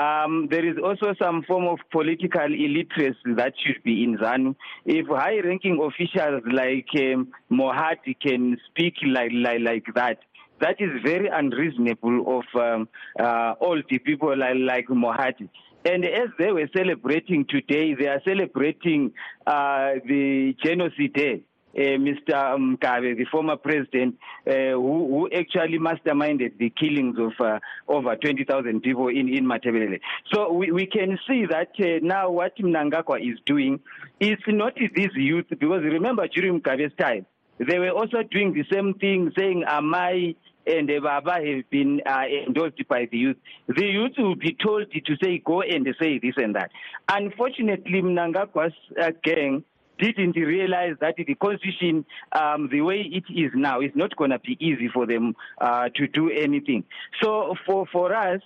Um, 0.00 0.46
there 0.48 0.64
is 0.64 0.76
also 0.78 1.14
some 1.20 1.42
form 1.42 1.66
of 1.66 1.78
political 1.90 2.44
illiteracy 2.44 3.34
that 3.36 3.54
should 3.64 3.82
be 3.82 4.04
in 4.04 4.16
ZANU. 4.18 4.54
If 4.84 5.08
high-ranking 5.08 5.80
officials 5.82 6.42
like 6.52 6.86
um, 6.96 7.32
Mohat 7.50 7.98
can 8.20 8.58
speak 8.68 8.94
like, 9.06 9.32
like, 9.34 9.60
like 9.60 9.84
that, 9.96 10.18
that 10.60 10.76
is 10.78 10.90
very 11.02 11.26
unreasonable 11.26 12.38
of 12.38 12.60
um, 12.60 12.88
uh, 13.18 13.54
all 13.58 13.80
the 13.90 13.98
people 13.98 14.36
like, 14.38 14.54
like 14.56 14.86
Mohati. 14.86 15.48
And 15.84 16.04
as 16.04 16.28
they 16.38 16.50
were 16.50 16.68
celebrating 16.74 17.44
today, 17.48 17.94
they 17.94 18.06
are 18.06 18.20
celebrating 18.24 19.12
uh, 19.46 19.94
the 20.06 20.56
genocide 20.64 21.12
day. 21.12 21.42
Uh, 21.76 21.98
Mr. 21.98 22.56
Mugabe, 22.56 23.16
the 23.16 23.26
former 23.32 23.56
president, 23.56 24.14
uh, 24.46 24.52
who, 24.52 25.08
who, 25.08 25.28
actually 25.36 25.76
masterminded 25.76 26.56
the 26.56 26.70
killings 26.70 27.16
of 27.18 27.32
uh, 27.44 27.58
over 27.88 28.14
20,000 28.14 28.80
people 28.80 29.08
in, 29.08 29.28
in 29.28 29.44
Matabele. 29.44 29.98
So 30.32 30.52
we, 30.52 30.70
we 30.70 30.86
can 30.86 31.18
see 31.26 31.46
that 31.50 31.72
uh, 31.80 31.98
now 32.00 32.30
what 32.30 32.56
Mnangagwa 32.58 33.20
is 33.20 33.40
doing 33.44 33.80
is 34.20 34.38
not 34.46 34.74
these 34.76 35.10
youth, 35.16 35.46
because 35.50 35.82
remember 35.82 36.28
during 36.28 36.60
Mugabe's 36.60 36.94
time, 36.96 37.26
they 37.58 37.80
were 37.80 37.90
also 37.90 38.22
doing 38.22 38.52
the 38.52 38.64
same 38.72 38.94
thing, 38.94 39.32
saying, 39.36 39.64
Am 39.66 39.92
I 39.92 40.36
and 40.66 40.90
Baba 41.02 41.32
have 41.32 41.70
been 41.70 42.00
uh, 42.06 42.24
endorsed 42.46 42.86
by 42.88 43.06
the 43.10 43.18
youth. 43.18 43.36
The 43.68 43.84
youth 43.84 44.12
will 44.18 44.36
be 44.36 44.56
told 44.62 44.90
to 44.90 45.16
say, 45.22 45.38
go 45.38 45.62
and 45.62 45.86
say 46.00 46.18
this 46.18 46.34
and 46.36 46.54
that. 46.54 46.70
Unfortunately, 47.08 48.02
Mnangagwa's 48.02 48.74
uh, 49.00 49.10
gang 49.22 49.64
didn't 49.98 50.36
realize 50.36 50.94
that 51.00 51.14
the 51.16 51.34
constitution, 51.36 52.04
um, 52.32 52.68
the 52.70 52.80
way 52.80 53.00
it 53.00 53.24
is 53.32 53.52
now, 53.54 53.80
is 53.80 53.92
not 53.94 54.16
going 54.16 54.30
to 54.30 54.38
be 54.38 54.56
easy 54.60 54.88
for 54.92 55.06
them 55.06 55.36
uh, 55.60 55.88
to 55.94 56.08
do 56.08 56.30
anything. 56.30 56.84
So 57.22 57.54
for, 57.66 57.86
for 57.92 58.14
us, 58.14 58.40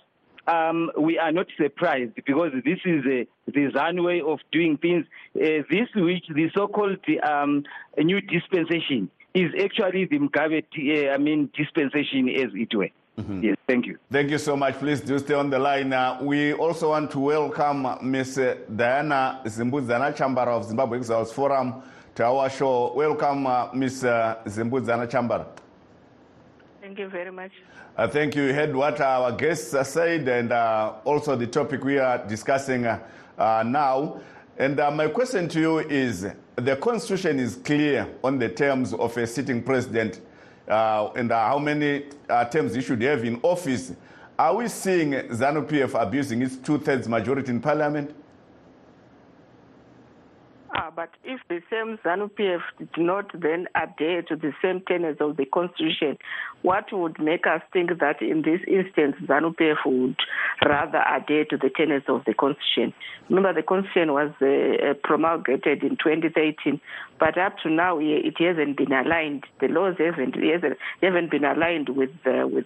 um, 0.47 0.91
we 0.97 1.17
are 1.19 1.31
not 1.31 1.47
surprised 1.61 2.15
because 2.15 2.51
this 2.65 2.79
is 2.85 3.05
a, 3.05 3.27
the 3.47 3.71
ZAN 3.73 4.03
way 4.03 4.21
of 4.21 4.39
doing 4.51 4.77
things. 4.77 5.05
Uh, 5.35 5.63
this 5.69 5.87
which 5.95 6.25
the 6.29 6.49
so-called 6.55 6.97
um, 7.23 7.63
new 7.97 8.19
dispensation 8.21 9.09
is 9.39 9.51
actually 9.63 10.05
the 10.05 10.19
Mugabe, 10.19 10.63
uh, 10.63 11.13
I 11.13 11.17
mean, 11.17 11.49
dispensation 11.55 12.29
as 12.29 12.51
it 12.53 12.75
were. 12.75 12.89
Mm-hmm. 13.17 13.43
Yes, 13.43 13.57
thank 13.67 13.85
you. 13.85 13.97
Thank 14.11 14.29
you 14.29 14.37
so 14.37 14.55
much. 14.55 14.75
Please 14.75 15.01
do 15.01 15.19
stay 15.19 15.33
on 15.33 15.49
the 15.49 15.59
line. 15.59 15.91
Uh, 15.91 16.19
we 16.21 16.53
also 16.53 16.89
want 16.89 17.11
to 17.11 17.19
welcome 17.19 17.85
Ms. 18.01 18.39
Diana 18.73 19.41
Zimbudzana 19.45 20.15
Chambara 20.15 20.57
of 20.57 20.65
Zimbabwe 20.65 20.97
Exiles 20.99 21.33
Forum 21.33 21.83
to 22.15 22.25
our 22.25 22.49
show. 22.49 22.93
Welcome, 22.93 23.45
uh, 23.45 23.73
Ms. 23.73 24.05
Uh, 24.05 24.37
Zimbudzana 24.45 25.09
Chambara. 25.09 25.45
Thank 26.81 26.97
you 26.97 27.09
very 27.09 27.31
much. 27.31 27.51
Uh, 27.97 28.07
thank 28.07 28.35
you. 28.35 28.43
You 28.43 28.53
heard 28.53 28.73
what 28.73 29.01
our 29.01 29.33
guests 29.33 29.75
said 29.89 30.27
and 30.29 30.53
uh, 30.53 30.93
also 31.03 31.35
the 31.35 31.47
topic 31.47 31.83
we 31.83 31.97
are 31.97 32.25
discussing 32.25 32.85
uh, 32.85 33.63
now. 33.65 34.21
And 34.59 34.75
my 34.75 35.07
question 35.07 35.47
to 35.47 35.59
you 35.61 35.79
is 35.79 36.27
the 36.57 36.75
Constitution 36.75 37.39
is 37.39 37.55
clear 37.55 38.09
on 38.21 38.37
the 38.37 38.49
terms 38.49 38.93
of 38.93 39.15
a 39.15 39.25
sitting 39.25 39.63
president 39.63 40.19
uh, 40.67 41.11
and 41.15 41.31
uh, 41.31 41.47
how 41.47 41.59
many 41.59 42.03
uh, 42.27 42.43
terms 42.43 42.75
he 42.75 42.81
should 42.81 43.01
have 43.01 43.23
in 43.23 43.39
office. 43.41 43.93
Are 44.37 44.53
we 44.53 44.67
seeing 44.67 45.11
ZANU 45.13 45.65
PF 45.65 46.01
abusing 46.01 46.41
its 46.41 46.57
two 46.57 46.77
thirds 46.77 47.07
majority 47.07 47.51
in 47.51 47.61
parliament? 47.61 48.13
But 50.99 51.11
if 51.23 51.39
the 51.47 51.61
same 51.71 51.97
ZANU 52.03 52.29
PF 52.31 52.59
did 52.77 52.89
not 52.97 53.31
then 53.33 53.67
adhere 53.73 54.21
to 54.23 54.35
the 54.35 54.51
same 54.61 54.81
tenets 54.85 55.21
of 55.21 55.37
the 55.37 55.45
Constitution, 55.45 56.17
what 56.61 56.91
would 56.91 57.17
make 57.19 57.47
us 57.47 57.61
think 57.71 57.91
that 58.01 58.21
in 58.21 58.41
this 58.41 58.59
instance 58.67 59.15
ZANU 59.25 59.55
PF 59.55 59.77
would 59.85 60.17
rather 60.65 61.01
adhere 61.09 61.45
to 61.51 61.55
the 61.55 61.69
tenets 61.69 62.07
of 62.09 62.25
the 62.25 62.33
Constitution? 62.33 62.93
Remember, 63.29 63.53
the 63.53 63.63
Constitution 63.63 64.11
was 64.11 64.31
uh, 64.41 64.93
promulgated 65.01 65.83
in 65.83 65.91
2013, 65.91 66.81
but 67.17 67.37
up 67.37 67.55
to 67.63 67.69
now 67.69 67.97
it 68.01 68.35
hasn't 68.37 68.75
been 68.75 68.91
aligned. 68.91 69.45
The 69.61 69.69
laws 69.69 69.95
haven't 69.99 70.35
haven't 70.35 71.31
been 71.31 71.45
aligned 71.45 71.87
with 71.95 72.11
uh, 72.25 72.45
with 72.45 72.65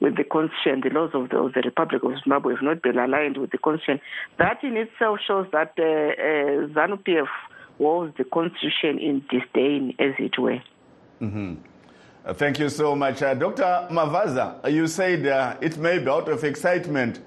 with 0.00 0.16
the 0.16 0.24
Constitution. 0.24 0.80
The 0.82 0.90
laws 0.90 1.10
of 1.14 1.28
the, 1.28 1.36
of 1.36 1.52
the, 1.52 1.62
Republic 1.64 2.02
of 2.02 2.18
Zimbabwe 2.24 2.54
have 2.54 2.64
not 2.64 2.82
been 2.82 2.98
aligned 2.98 3.36
with 3.36 3.52
the 3.52 3.58
Constitution. 3.58 4.00
That 4.38 4.58
in 4.64 4.76
itself 4.76 5.20
shows 5.24 5.46
that 5.52 5.74
uh, 5.78 5.84
uh, 5.84 6.66
ZANU 6.74 7.04
PF 7.04 7.28
was 7.80 8.12
the 8.18 8.24
Constitution 8.24 8.98
in 8.98 9.24
disdain, 9.30 9.94
as 9.98 10.12
it 10.18 10.38
were. 10.38 10.62
Mm-hmm. 11.20 11.54
Uh, 12.24 12.34
Thank 12.34 12.58
you 12.58 12.68
so 12.68 12.94
much. 12.94 13.22
Uh, 13.22 13.34
Dr. 13.34 13.88
Mavaza, 13.90 14.70
you 14.70 14.86
said 14.86 15.26
uh, 15.26 15.56
it 15.60 15.78
may 15.78 15.98
be 15.98 16.08
out 16.08 16.28
of 16.28 16.44
excitement 16.44 17.20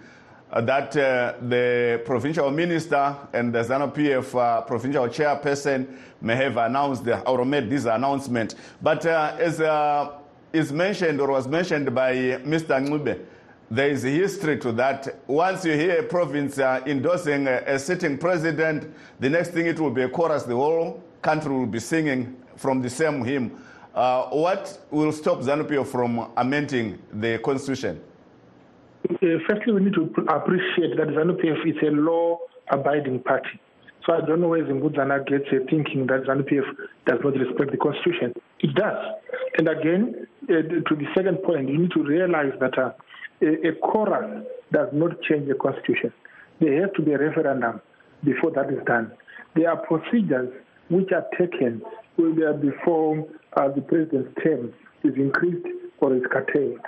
uh, 0.52 0.62
that 0.62 0.96
uh, 0.96 1.34
the 1.42 2.00
provincial 2.06 2.52
minister 2.52 3.18
and 3.34 3.52
the 3.52 3.64
ZANU 3.64 3.92
PF 3.92 4.40
uh, 4.40 4.62
provincial 4.62 5.08
chairperson 5.08 5.98
may 6.22 6.36
have 6.36 6.58
announced 6.58 7.08
or 7.26 7.44
made 7.44 7.70
this 7.72 7.86
announcement. 7.86 8.54
But 8.80 9.06
uh, 9.08 9.36
as 9.40 9.60
uh, 9.60 10.20
is 10.54 10.72
mentioned 10.72 11.20
or 11.20 11.32
was 11.32 11.48
mentioned 11.48 11.94
by 11.96 12.14
Mr. 12.14 12.80
Ncube, 12.80 13.26
there 13.74 13.90
is 13.90 14.06
a 14.06 14.10
history 14.10 14.60
to 14.60 14.72
that. 14.72 15.20
Once 15.26 15.66
you 15.66 15.74
hear 15.74 16.00
a 16.00 16.04
province 16.04 16.60
uh, 16.60 16.80
endorsing 16.86 17.48
a, 17.48 17.64
a 17.66 17.80
sitting 17.80 18.20
president, 18.20 18.94
the 19.20 19.28
next 19.28 19.50
thing 19.50 19.66
it 19.66 19.80
will 19.80 19.90
be 19.90 20.04
a 20.04 20.10
chorus, 20.10 20.44
the 20.44 20.56
whole 20.56 21.04
country 21.24 21.52
will 21.52 21.66
be 21.66 21.80
singing 21.80 22.38
from 22.56 22.84
the 22.84 22.90
same 22.90 23.26
hymn. 23.26 23.60
Uh, 23.96 24.26
what 24.26 24.80
will 24.92 25.12
stop 25.12 25.40
ZANU-PF 25.40 25.88
from 25.88 26.32
amending 26.38 27.00
the 27.14 27.40
constitution? 27.40 28.00
Uh, 29.10 29.18
firstly, 29.50 29.74
we 29.74 29.82
need 29.82 29.94
to 29.96 30.04
appreciate 30.28 30.96
that 30.96 31.08
ZANU-PF 31.08 31.68
is 31.68 31.76
a 31.82 31.92
law-abiding 31.92 33.24
party. 33.24 33.60
So 34.06 34.14
I 34.14 34.22
don't 34.22 34.42
know 34.42 34.50
where 34.50 34.64
Zimbudzana 34.64 35.26
gets 35.26 35.46
a 35.52 35.66
thinking 35.66 36.06
that 36.08 36.26
ZANU-PF 36.28 36.76
does 37.08 37.20
not 37.24 37.34
respect 37.34 37.72
the 37.72 37.78
constitution. 37.78 38.34
It 38.60 38.76
does. 38.76 38.98
And 39.58 39.68
again, 39.68 40.28
uh, 40.44 40.62
to 40.62 40.96
the 40.96 41.08
second 41.16 41.42
point, 41.42 41.70
you 41.70 41.78
need 41.80 41.92
to 41.92 42.04
realize 42.04 42.54
that 42.60 42.78
uh, 42.78 42.92
a, 43.44 43.70
a 43.70 43.76
chorus 43.76 44.46
does 44.72 44.90
not 44.94 45.22
change 45.22 45.48
the 45.48 45.56
constitution. 45.56 46.14
There 46.60 46.82
has 46.82 46.90
to 46.96 47.02
be 47.02 47.12
a 47.12 47.18
referendum 47.18 47.82
before 48.24 48.52
that 48.52 48.70
is 48.72 48.80
done. 48.86 49.12
There 49.56 49.70
are 49.70 49.78
procedures 49.78 50.54
which 50.90 51.12
are 51.12 51.26
taken 51.38 51.82
whether 52.16 52.54
before 52.54 53.28
uh, 53.58 53.70
the 53.70 53.82
president's 53.82 54.30
term 54.44 54.74
is 55.04 55.14
increased 55.16 55.66
or 56.00 56.16
is 56.16 56.24
curtailed. 56.32 56.80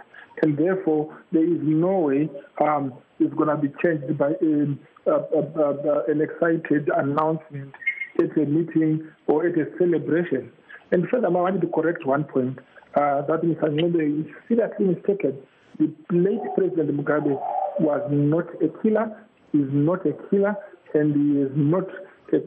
And 0.41 0.57
therefore, 0.57 1.17
there 1.31 1.43
is 1.43 1.59
no 1.61 1.99
way 1.99 2.29
um, 2.59 2.93
it's 3.19 3.33
going 3.33 3.49
to 3.49 3.57
be 3.57 3.73
changed 3.81 4.17
by 4.17 4.33
um, 4.41 4.79
uh, 5.07 5.11
uh, 5.11 5.59
uh, 5.59 6.03
an 6.07 6.21
excited 6.21 6.89
announcement 6.95 7.73
at 8.19 8.37
a 8.37 8.45
meeting 8.45 9.07
or 9.27 9.47
at 9.47 9.57
a 9.57 9.65
celebration. 9.77 10.51
And 10.91 11.07
furthermore, 11.09 11.47
I 11.47 11.51
wanted 11.51 11.61
to 11.61 11.67
correct 11.67 12.05
one 12.05 12.25
point 12.25 12.59
uh, 12.95 13.21
that 13.23 13.41
Mr. 13.43 13.69
Ngombe 13.69 14.21
is 14.21 14.33
seriously 14.47 14.85
mistaken. 14.85 15.37
The 15.79 15.93
late 16.11 16.41
President 16.55 16.95
Mugabe 16.97 17.39
was 17.79 18.01
not 18.09 18.47
a 18.63 18.69
killer, 18.81 19.25
is 19.53 19.67
not 19.71 20.05
a 20.05 20.13
killer, 20.29 20.55
and 20.93 21.13
he 21.13 21.41
is 21.41 21.51
not 21.55 21.87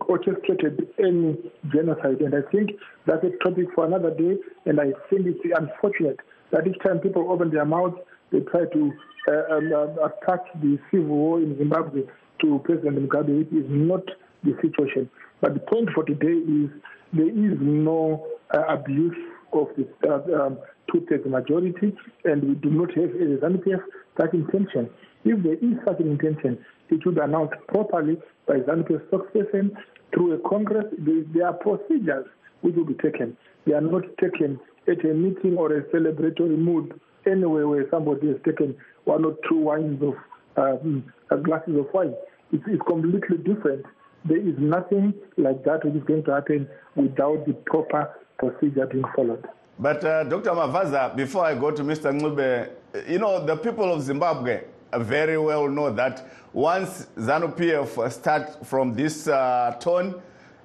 orchestrated 0.09 0.89
any 0.99 1.37
genocide. 1.73 2.21
And 2.21 2.35
I 2.35 2.43
think 2.51 2.71
that's 3.07 3.25
a 3.25 3.31
topic 3.45 3.67
for 3.75 3.87
another 3.87 4.11
day. 4.11 4.37
And 4.67 4.81
I 4.81 4.93
think 5.11 5.27
it's 5.27 5.41
unfortunate 5.57 6.19
that 6.51 6.67
each 6.67 6.79
time 6.83 6.99
people 6.99 7.31
open 7.31 7.51
their 7.51 7.65
mouths, 7.65 7.97
they 8.33 8.41
try 8.41 8.65
to 8.65 8.93
uh, 9.29 9.55
um, 9.55 9.73
uh, 9.73 10.07
attach 10.07 10.47
the 10.63 10.79
civil 10.91 11.07
war 11.07 11.41
in 11.41 11.57
Zimbabwe 11.59 12.03
to 12.41 12.61
President 12.65 12.99
Mugabe. 12.99 13.43
It 13.43 13.55
is 13.55 13.67
not 13.69 14.05
the 14.45 14.57
situation. 14.63 15.09
But 15.41 15.55
the 15.55 15.61
point 15.61 15.91
for 15.95 16.05
today 16.05 16.27
is 16.27 16.71
there 17.13 17.29
is 17.29 17.59
no 17.61 18.27
uh, 18.55 18.63
abuse 18.69 19.17
of 19.53 19.69
the 19.77 19.87
uh, 20.09 20.47
um, 20.47 20.59
two-thirds 20.93 21.27
majority, 21.27 21.95
and 22.25 22.43
we 22.43 22.55
do 22.55 22.71
not 22.71 22.91
have 22.95 23.11
as 23.11 23.41
ZANU-PF 23.41 23.81
that 24.19 24.35
intention. 24.35 24.91
If 25.25 25.43
there 25.43 25.55
is 25.55 25.79
such 25.85 26.01
an 26.01 26.11
intention, 26.11 26.59
it 26.91 27.01
should 27.03 27.17
be 27.17 27.21
announced 27.21 27.55
properly 27.69 28.17
by 28.47 28.61
ZANU-PF 28.61 29.09
spokesperson 29.09 29.71
through 30.15 30.35
a 30.35 30.49
congress. 30.49 30.87
There, 30.99 31.47
are 31.47 31.53
procedures 31.53 32.27
which 32.63 32.75
will 32.75 32.87
be 32.87 32.95
taken. 32.95 33.37
They 33.67 33.75
are 33.75 33.81
not 33.81 34.05
taken 34.21 34.59
at 34.87 35.05
a 35.05 35.15
meeting 35.15 35.57
or 35.57 35.73
a 35.77 35.83
celebratory 35.95 36.59
mood 36.59 36.99
anywhere 37.27 37.69
where 37.69 37.85
somebody 37.91 38.29
has 38.29 38.37
taken 38.45 38.75
one 39.05 39.25
or 39.25 39.37
two 39.49 39.59
wines 39.59 40.03
of 40.03 40.15
um, 40.57 41.05
uh, 41.31 41.37
glasses 41.37 41.77
of 41.77 41.87
wine. 41.93 42.15
It's, 42.53 42.65
it's 42.67 42.83
completely 42.87 43.39
different. 43.39 43.85
There 44.25 44.39
is 44.39 44.55
nothing 44.59 45.15
like 45.37 45.65
that 45.65 45.85
which 45.85 45.95
is 45.95 46.03
going 46.05 46.25
to 46.25 46.33
happen 46.33 46.69
without 46.97 47.47
the 47.47 47.55
proper 47.67 48.11
procedure 48.39 48.87
being 48.87 49.05
followed. 49.15 49.47
But 49.79 50.05
uh, 50.05 50.25
Dr. 50.25 50.51
Mavaza, 50.51 51.15
before 51.15 51.45
I 51.45 51.55
go 51.55 51.71
to 51.71 51.83
Mr. 51.85 52.13
Ncube, 52.13 52.71
you 53.09 53.19
know, 53.19 53.45
the 53.45 53.57
people 53.57 53.93
of 53.93 54.03
Zimbabwe 54.03 54.65
very 54.97 55.39
well 55.39 55.69
know 55.69 55.93
that 55.93 56.29
once 56.53 57.07
ZANU-PF 57.17 58.11
start 58.11 58.67
from 58.67 58.95
this 58.95 59.29
uh, 59.29 59.77
tone, 59.79 60.21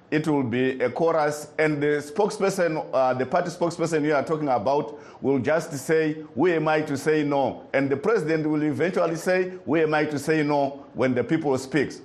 it 0.10 0.28
will 0.28 0.44
be 0.44 0.80
a 0.80 0.90
chorus, 0.90 1.48
and 1.58 1.82
the 1.82 1.98
spokesperson, 1.98 2.86
uh, 2.94 3.14
the 3.16 3.26
party 3.26 3.50
spokesperson 3.50 4.04
you 4.04 4.14
are 4.14 4.24
talking 4.24 4.48
about, 4.48 5.00
will 5.24 5.40
just 5.40 5.72
say, 5.74 6.24
"Who 6.36 6.48
am 6.48 6.68
I 6.68 6.82
to 6.82 6.96
say 6.96 7.24
no?" 7.24 7.64
And 7.74 7.90
the 7.90 7.98
president 7.98 8.48
will 8.48 8.62
eventually 8.62 9.16
say, 9.16 9.54
"Who 9.66 9.76
am 9.78 9.94
I 9.96 10.06
to 10.06 10.20
say 10.20 10.44
no?" 10.44 10.86
When 10.94 11.16
the 11.16 11.24
people 11.24 11.58
speaks. 11.58 12.02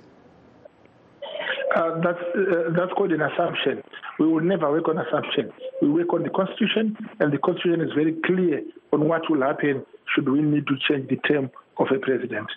Uh, 1.75 2.01
that's 2.01 2.19
uh, 2.35 2.71
that's 2.75 2.91
called 2.93 3.11
an 3.11 3.21
assumption. 3.21 3.83
We 4.17 4.27
will 4.27 4.41
never 4.41 4.71
work 4.71 4.87
on 4.87 4.97
assumptions. 4.97 5.51
We 5.81 5.89
work 5.89 6.11
on 6.13 6.23
the 6.23 6.29
constitution, 6.29 6.97
and 7.19 7.31
the 7.31 7.37
constitution 7.37 7.81
is 7.81 7.93
very 7.93 8.13
clear 8.25 8.63
on 8.91 9.07
what 9.07 9.29
will 9.29 9.41
happen 9.41 9.85
should 10.15 10.27
we 10.27 10.41
need 10.41 10.65
to 10.67 10.75
change 10.87 11.09
the 11.09 11.17
term 11.17 11.51
of 11.77 11.87
a 11.93 11.99
president. 11.99 12.47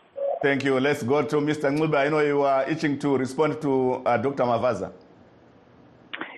Thank 0.42 0.64
you. 0.64 0.81
Let's 0.81 1.03
go 1.03 1.22
to 1.22 1.37
Mr. 1.37 1.70
Ncube. 1.70 1.94
I 1.94 2.09
know 2.09 2.20
you 2.20 2.42
are 2.42 2.68
itching 2.68 2.98
to 3.01 3.16
respond 3.18 3.61
to 3.62 4.03
uh, 4.07 4.16
Dr. 4.16 4.44
Mavaza. 4.44 4.92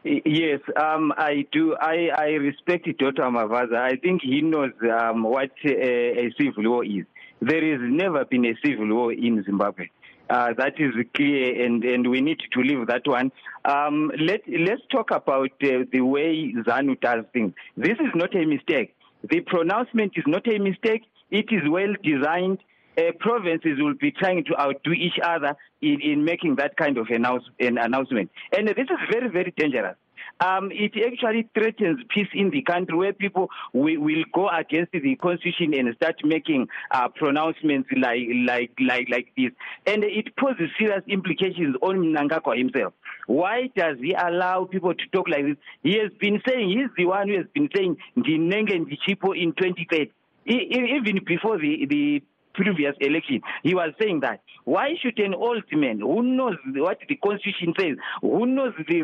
Yes, 0.05 0.61
um, 0.77 1.15
I 1.17 1.47
do. 1.53 1.77
I, 1.81 2.11
I 2.15 2.27
respect 2.33 2.87
Dr. 2.99 3.23
Mavaza. 3.23 3.77
I 3.77 3.97
think 3.97 4.21
he 4.23 4.43
knows 4.43 4.73
um, 5.01 5.23
what 5.23 5.51
a, 5.65 6.27
a 6.27 6.35
civil 6.39 6.71
war 6.71 6.85
is. 6.85 7.07
There 7.41 7.73
has 7.73 7.81
never 7.83 8.25
been 8.25 8.45
a 8.45 8.55
civil 8.65 8.89
war 8.89 9.13
in 9.13 9.43
Zimbabwe. 9.45 9.89
Uh, 10.31 10.55
that 10.57 10.81
is 10.81 10.95
clear, 11.15 11.65
and, 11.65 11.85
and 11.85 12.09
we 12.09 12.21
need 12.21 12.41
to 12.51 12.61
leave 12.61 12.87
that 12.87 13.07
one. 13.07 13.31
Um, 13.65 14.11
let, 14.19 14.41
let's 14.49 14.81
talk 14.91 15.11
about 15.11 15.51
uh, 15.63 15.85
the 15.93 16.01
way 16.01 16.55
ZANU 16.67 16.99
does 17.01 17.25
things. 17.33 17.53
This 17.77 17.93
is 17.93 18.13
not 18.15 18.35
a 18.35 18.47
mistake. 18.47 18.97
The 19.31 19.41
pronouncement 19.41 20.13
is 20.17 20.25
not 20.27 20.47
a 20.49 20.59
mistake. 20.59 21.03
It 21.31 21.47
is 21.51 21.63
well 21.69 21.95
designed. 22.03 22.59
Uh, 22.97 23.11
provinces 23.21 23.79
will 23.79 23.95
be 23.95 24.13
trying 24.13 24.45
to 24.45 24.59
outdo 24.59 24.93
each 24.93 25.19
other 25.23 25.57
in, 25.83 26.01
in 26.01 26.25
making 26.25 26.57
that 26.57 26.77
kind 26.77 26.97
of 26.97 27.09
announce, 27.09 27.45
an 27.61 27.77
announcement. 27.77 28.31
And 28.57 28.69
this 28.69 28.77
is 28.79 28.99
very, 29.13 29.29
very 29.29 29.53
dangerous. 29.57 29.97
Um, 30.41 30.71
it 30.73 30.93
actually 31.07 31.49
threatens 31.55 32.01
peace 32.09 32.29
in 32.35 32.51
the 32.51 32.63
country 32.63 32.97
where 32.97 33.13
people 33.13 33.49
will, 33.73 34.01
will 34.01 34.25
go 34.33 34.49
against 34.49 34.93
the 34.93 35.17
constitution 35.17 35.75
and 35.75 35.95
start 35.97 36.17
making 36.25 36.69
uh, 36.91 37.09
pronouncements 37.09 37.89
like, 37.97 38.23
like, 38.47 38.73
like, 38.81 39.09
like 39.11 39.29
this. 39.37 39.53
And 39.87 40.05
it 40.05 40.37
poses 40.37 40.71
serious 40.79 41.03
implications 41.09 41.77
on 41.83 41.97
Mnangagwa 41.99 42.59
himself. 42.59 42.95
Why 43.27 43.71
does 43.77 43.97
he 44.01 44.13
allow 44.13 44.65
people 44.65 44.95
to 44.95 45.05
talk 45.13 45.29
like 45.29 45.45
this? 45.45 45.57
He 45.83 45.99
has 45.99 46.11
been 46.21 46.43
saying, 46.47 46.69
he's 46.71 46.91
the 46.97 47.07
one 47.07 47.29
who 47.29 47.37
has 47.37 47.47
been 47.55 47.69
saying, 47.75 47.97
the 48.17 48.23
Ndinenge 48.23 48.87
Ndichipo 48.87 49.41
in 49.41 49.53
2030. 49.53 50.11
Even 50.47 51.25
before 51.25 51.59
the, 51.59 51.87
the 51.89 52.23
previous 52.55 52.95
election, 53.01 53.43
he 53.63 53.75
was 53.75 53.93
saying 54.01 54.21
that. 54.21 54.41
Why 54.65 54.95
should 55.01 55.19
an 55.19 55.35
old 55.35 55.65
man 55.73 56.01
who 56.01 56.23
knows 56.23 56.57
what 56.75 56.99
the 57.09 57.17
constitution 57.17 57.75
says, 57.79 57.97
who 58.23 58.47
knows 58.47 58.73
the 58.89 59.03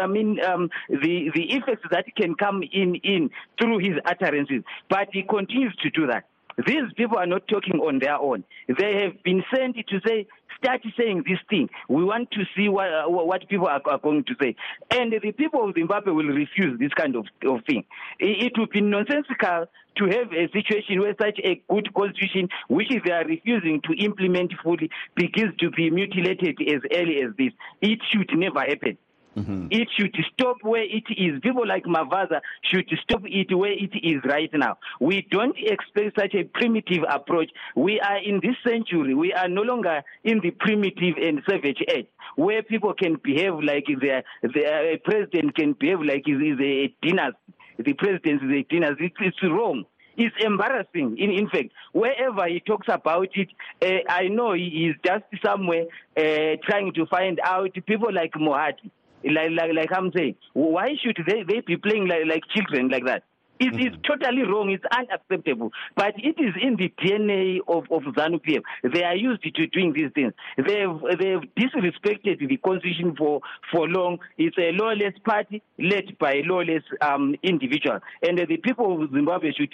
I 0.00 0.06
mean, 0.06 0.40
um, 0.44 0.70
the 0.88 1.30
the 1.34 1.52
effects 1.52 1.86
that 1.90 2.06
can 2.16 2.34
come 2.34 2.62
in 2.72 2.96
in 2.96 3.30
through 3.60 3.78
his 3.78 3.98
utterances, 4.04 4.62
but 4.88 5.08
he 5.12 5.22
continues 5.22 5.76
to 5.82 5.90
do 5.90 6.06
that. 6.08 6.24
These 6.66 6.92
people 6.96 7.18
are 7.18 7.26
not 7.26 7.48
talking 7.48 7.80
on 7.80 7.98
their 7.98 8.16
own. 8.16 8.44
They 8.68 9.02
have 9.02 9.22
been 9.22 9.42
sent 9.54 9.76
to 9.76 10.00
say, 10.06 10.26
start 10.62 10.82
saying 10.98 11.24
this 11.26 11.38
thing. 11.48 11.68
We 11.88 12.04
want 12.04 12.30
to 12.32 12.44
see 12.56 12.68
what, 12.68 12.92
uh, 12.92 13.04
what 13.08 13.48
people 13.48 13.66
are, 13.66 13.80
are, 13.86 13.98
going 13.98 14.24
to 14.24 14.34
say. 14.40 14.54
And 14.90 15.12
the 15.12 15.32
people 15.32 15.68
of 15.68 15.74
Zimbabwe 15.74 16.12
will 16.12 16.26
refuse 16.26 16.78
this 16.78 16.92
kind 16.94 17.16
of, 17.16 17.26
of 17.46 17.64
thing. 17.64 17.84
It, 18.18 18.46
it 18.46 18.52
would 18.58 18.70
be 18.70 18.80
nonsensical 18.80 19.66
to 19.96 20.04
have 20.04 20.32
a 20.32 20.48
situation 20.52 21.00
where 21.00 21.14
such 21.20 21.38
a 21.44 21.62
good 21.68 21.92
constitution, 21.94 22.48
which 22.68 22.88
they 23.04 23.12
are 23.12 23.26
refusing 23.26 23.80
to 23.82 23.92
implement 24.04 24.52
fully, 24.62 24.90
begins 25.16 25.54
to 25.58 25.70
be 25.70 25.90
mutilated 25.90 26.58
as 26.62 26.80
early 26.94 27.22
as 27.22 27.32
this. 27.36 27.52
It 27.80 27.98
should 28.10 28.30
never 28.36 28.60
happen. 28.60 28.96
Mm-hmm. 29.36 29.68
It 29.70 29.88
should 29.96 30.14
stop 30.32 30.56
where 30.62 30.82
it 30.82 31.04
is. 31.16 31.40
People 31.42 31.66
like 31.66 31.84
Mavaza 31.84 32.40
should 32.70 32.88
stop 33.02 33.22
it 33.24 33.54
where 33.54 33.72
it 33.72 33.92
is 34.02 34.22
right 34.24 34.50
now. 34.52 34.78
We 35.00 35.26
don't 35.30 35.56
expect 35.58 36.18
such 36.18 36.34
a 36.34 36.44
primitive 36.44 37.04
approach. 37.08 37.50
We 37.74 38.00
are 38.00 38.18
in 38.18 38.40
this 38.42 38.56
century. 38.66 39.14
We 39.14 39.32
are 39.32 39.48
no 39.48 39.62
longer 39.62 40.02
in 40.24 40.40
the 40.40 40.50
primitive 40.50 41.16
and 41.16 41.40
savage 41.48 41.82
age 41.94 42.06
where 42.36 42.62
people 42.62 42.94
can 42.94 43.16
behave 43.22 43.54
like 43.62 43.86
their, 44.00 44.22
their 44.42 44.98
president 44.98 45.54
can 45.54 45.74
behave 45.78 46.00
like 46.00 46.22
he's 46.26 46.36
a 46.60 46.94
dynasty. 47.02 47.38
The 47.78 47.94
president 47.94 48.42
is 48.42 48.50
a 48.50 48.66
dynasty. 48.70 49.12
It's 49.20 49.42
wrong. 49.42 49.84
It's 50.16 50.34
embarrassing. 50.44 51.16
In, 51.18 51.30
in 51.30 51.48
fact, 51.48 51.70
wherever 51.92 52.46
he 52.46 52.60
talks 52.60 52.86
about 52.90 53.28
it, 53.34 53.48
uh, 53.82 54.12
I 54.12 54.28
know 54.28 54.52
he 54.52 54.90
is 54.90 54.96
just 55.04 55.24
somewhere 55.42 55.86
uh, 56.16 56.56
trying 56.64 56.92
to 56.94 57.06
find 57.06 57.40
out 57.42 57.72
people 57.86 58.12
like 58.12 58.32
Mohadi 58.34 58.90
like 59.24 59.50
like 59.50 59.72
like 59.74 59.90
I'm 59.92 60.12
saying, 60.12 60.36
why 60.52 60.96
should 61.02 61.18
they 61.26 61.42
they 61.42 61.60
be 61.60 61.76
playing 61.76 62.08
like 62.08 62.24
like 62.26 62.42
children 62.54 62.88
like 62.88 63.04
that? 63.06 63.24
It 63.62 63.76
is 63.80 63.92
totally 64.04 64.42
wrong. 64.42 64.70
It's 64.70 64.84
unacceptable. 64.90 65.70
But 65.94 66.14
it 66.16 66.34
is 66.36 66.52
in 66.60 66.74
the 66.74 66.92
DNA 67.00 67.60
of, 67.68 67.84
of 67.92 68.02
ZANU 68.14 68.40
PF. 68.42 68.62
They 68.92 69.04
are 69.04 69.14
used 69.14 69.44
to 69.44 69.66
doing 69.68 69.92
these 69.92 70.10
things. 70.16 70.32
They've, 70.56 70.98
they've 71.20 71.44
disrespected 71.56 72.48
the 72.48 72.56
constitution 72.56 73.14
for, 73.16 73.40
for 73.70 73.86
long. 73.86 74.18
It's 74.36 74.58
a 74.58 74.72
lawless 74.72 75.14
party 75.24 75.62
led 75.78 76.18
by 76.18 76.32
a 76.34 76.42
lawless 76.42 76.82
um, 77.02 77.36
individual. 77.44 78.00
And 78.22 78.40
uh, 78.40 78.46
the 78.48 78.56
people 78.56 79.00
of 79.00 79.10
Zimbabwe 79.12 79.52
should 79.52 79.72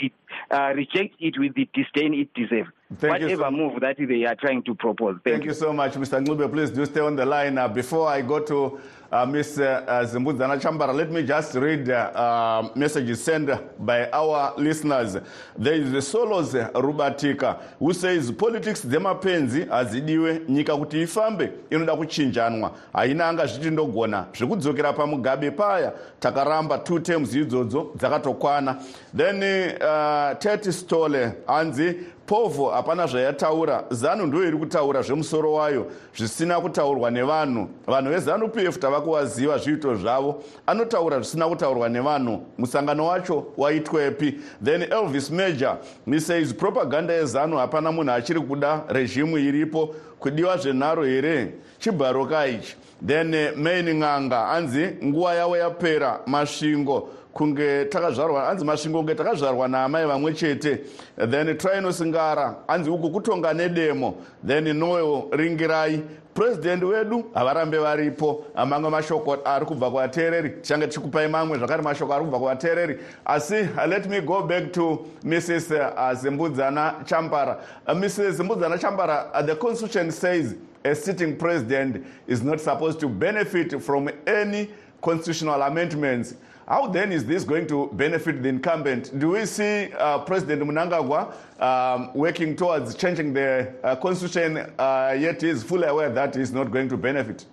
uh, 0.50 0.72
reject 0.74 1.14
it 1.18 1.38
with 1.38 1.54
the 1.54 1.66
disdain 1.72 2.12
it 2.12 2.34
deserves. 2.34 2.68
Thank 2.96 3.20
you 3.20 3.26
Whatever 3.26 3.42
so- 3.42 3.50
move 3.50 3.80
that 3.80 3.96
they 3.98 4.24
are 4.24 4.34
trying 4.34 4.62
to 4.62 4.74
propose. 4.74 5.16
Thank, 5.22 5.36
Thank 5.36 5.44
you 5.44 5.52
so 5.54 5.74
much, 5.74 5.92
Mr. 5.92 6.24
Ngube. 6.24 6.50
Please 6.50 6.70
do 6.70 6.86
stay 6.86 7.00
on 7.00 7.16
the 7.16 7.26
line. 7.26 7.58
Uh, 7.58 7.68
before 7.68 8.08
I 8.08 8.22
go 8.22 8.40
to 8.40 8.80
uh, 9.12 9.26
Ms. 9.26 9.58
Uh, 9.58 10.06
Zimbudzana 10.10 10.58
Chambara, 10.58 10.94
let 10.94 11.10
me 11.10 11.22
just 11.22 11.54
read 11.54 11.90
uh, 11.90 11.92
uh, 12.14 12.68
messages 12.74 13.22
sent 13.22 13.50
by 13.84 14.08
our 14.10 14.54
listeners. 14.56 15.18
There 15.58 15.74
is 15.74 16.06
Solos 16.08 16.52
Rubatika 16.54 17.58
who 17.78 17.92
says 17.92 18.30
politics 18.32 18.86
dzemapenzi 18.86 19.64
hazidiwe 19.64 20.40
nyika 20.48 20.76
kuti 20.76 21.02
ifambe 21.02 21.50
inoda 21.70 21.96
kuchinjanwa 21.96 22.72
haina 22.92 23.28
anga 23.28 23.46
zvichindogona 23.46 24.26
zvekudzokera 24.38 24.92
pamugabe 24.92 25.50
paya 25.50 25.92
takaramba 26.20 26.78
two 26.78 26.98
terms 27.00 27.34
idzodzo 27.34 27.92
dzakatokwana 27.96 28.76
then 29.16 29.42
uh, 29.42 30.38
tet 30.38 30.70
stole 30.70 31.32
hanzi 31.46 31.96
povho 32.28 32.70
hapana 32.70 33.06
zvayataura. 33.06 33.84
Zanu 33.90 34.26
ndo 34.26 34.44
iri 34.44 34.56
kutaura 34.56 35.02
zvemusoro 35.02 35.52
wayo 35.52 35.86
zvisina 36.16 36.60
kutaurwa 36.60 37.10
nevanhu. 37.10 37.68
Vanhu 37.86 38.10
vezanu 38.10 38.48
pf 38.48 38.78
tava 38.78 39.00
kuvaziva 39.00 39.58
zviito 39.58 39.94
zvavo. 39.94 40.42
Anotaura 40.66 41.16
zvisina 41.16 41.48
kutaurwa 41.48 41.88
nevanhu. 41.88 42.42
Musangano 42.58 43.06
wacho 43.06 43.46
waitwepi. 43.56 44.34
Then 44.64 44.82
elvis 44.82 45.30
major 45.30 45.78
he 46.10 46.20
says 46.20 46.52
propaganda 46.54 47.14
yezanu 47.14 47.56
hapana 47.56 47.92
munhu 47.92 48.12
achiri 48.12 48.40
kuda 48.40 48.84
rejimu 48.88 49.38
iripo. 49.38 49.94
Kudiwa 50.18 50.56
zvenharo 50.56 51.04
here? 51.04 51.54
Chibharoka 51.78 52.46
ichi. 52.46 52.76
Then 53.06 53.34
eh, 53.34 53.56
main 53.56 53.86
n'anga 53.86 54.48
anzi 54.48 54.96
nguva 55.04 55.34
yavo 55.34 55.56
yapera 55.56 56.20
masvingo 56.26 57.08
kunge 57.32 57.84
takazvarwa 57.84 58.42
hanzi 58.42 58.64
masvingo 58.64 58.98
kunge 58.98 59.14
takazvarwa 59.14 59.68
naamai 59.68 60.06
vamwe 60.06 60.34
chete. 60.34 60.80
Then 61.16 61.58
trinosingara 61.58 62.56
hanzi 62.66 62.90
uku 62.90 63.10
kutonga 63.10 63.54
nedemo. 63.54 64.14
Then 64.46 64.64
noyo 64.64 65.28
ringirai. 65.32 66.02
Purezidendi 66.34 66.84
wedu 66.84 67.24
havarambe 67.34 67.78
varipo 67.78 68.44
mamwe 68.66 68.90
mashoko 68.90 69.38
ari 69.44 69.66
kubva 69.66 69.90
kuvateereri. 69.90 70.50
Tichange 70.50 70.86
tichikupai 70.86 71.28
mamwe 71.28 71.58
zvakare 71.58 71.82
mashoko 71.82 72.14
ari 72.14 72.24
kubva 72.24 72.38
kuvateereri. 72.38 72.98
Asi 73.26 73.60
uh, 73.60 73.86
let 73.86 74.06
me 74.08 74.20
go 74.20 74.42
back 74.42 74.72
to 74.72 75.06
mrs 75.24 75.70
uh, 75.70 76.12
zimbudzana 76.12 77.04
chambara. 77.04 77.58
Uh, 77.86 77.94
mrs 77.94 78.36
zimbudzana 78.36 78.78
chambara 78.78 79.46
the 79.46 79.56
constitution 79.56 80.10
says 80.12 80.54
a 80.84 80.94
sitting 80.94 81.36
president 81.36 82.06
is 82.28 82.42
not 82.42 82.60
supposed 82.60 83.00
to 83.00 83.08
benefit 83.08 83.82
from 83.82 84.08
any 84.26 84.70
constitutional 85.00 85.60
amendments 85.62 86.34
how 86.68 86.86
then 86.86 87.12
is 87.12 87.24
this 87.24 87.44
going 87.44 87.66
to 87.68 87.88
benefit 87.94 88.42
the 88.42 88.48
incumbent? 88.48 89.18
Do 89.18 89.30
we 89.30 89.46
see 89.46 89.90
uh, 89.92 90.18
President 90.18 90.62
Munangagwa 90.62 91.32
um, 91.60 92.10
working 92.14 92.54
towards 92.54 92.94
changing 92.94 93.32
the 93.32 93.72
uh, 93.82 93.96
constitution, 93.96 94.58
uh, 94.78 95.16
yet 95.18 95.42
is 95.42 95.64
fully 95.64 95.88
aware 95.88 96.10
that 96.10 96.34
he's 96.34 96.52
not 96.52 96.70
going 96.70 96.88
to 96.90 96.96
benefit? 96.96 97.46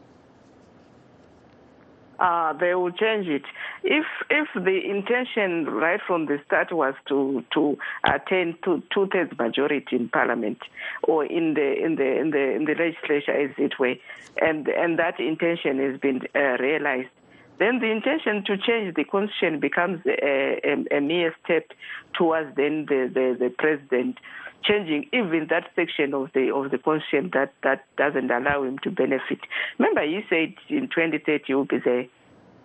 uh, 2.20 2.54
they 2.54 2.76
will 2.76 2.92
change 2.92 3.28
it. 3.28 3.44
If 3.84 4.06
if 4.30 4.48
the 4.56 4.80
intention 4.90 5.66
right 5.66 6.00
from 6.06 6.26
the 6.26 6.40
start 6.46 6.72
was 6.72 6.96
to 7.08 7.44
to 7.54 7.78
attain 8.04 8.58
to 8.64 8.82
two 8.94 9.08
thirds 9.12 9.38
majority 9.38 9.96
in 9.96 10.10
parliament 10.10 10.60
or 11.04 11.26
in 11.26 11.54
the 11.54 11.84
in 11.84 11.96
the 11.96 12.20
in 12.20 12.32
the 12.32 12.52
in 12.52 12.66
the 12.66 12.76
legislature, 12.76 13.32
as 13.32 13.52
it 13.58 13.78
were, 13.80 13.96
and 14.42 14.68
and 14.68 15.00
that 15.00 15.20
intention 15.20 15.80
has 15.80 16.00
been 16.00 16.22
uh, 16.36 16.58
realized. 16.60 17.10
Then 17.58 17.80
the 17.80 17.92
intention 17.92 18.44
to 18.46 18.58
change 18.58 18.96
the 18.96 19.04
constitution 19.04 19.60
becomes 19.60 20.02
a, 20.06 20.60
a, 20.64 20.98
a 20.98 21.02
mere 21.02 21.34
step 21.44 21.72
towards 22.14 22.56
then 22.56 22.86
the, 22.88 23.10
the, 23.14 23.38
the 23.40 23.50
president 23.50 24.18
changing 24.64 25.08
even 25.14 25.48
that 25.50 25.70
section 25.76 26.14
of 26.14 26.32
the 26.34 26.52
of 26.54 26.72
the 26.72 26.78
constitution 26.78 27.30
that, 27.34 27.54
that 27.64 27.86
doesn't 27.98 28.32
allow 28.32 28.64
him 28.64 28.80
to 28.80 28.90
benefit. 28.90 29.40
Remember, 29.78 30.04
he 30.04 30.22
said 30.30 30.56
in 30.70 30.88
2030 30.88 31.44
he 31.46 31.54
will 31.54 31.66
be 31.66 31.78
there. 31.84 32.06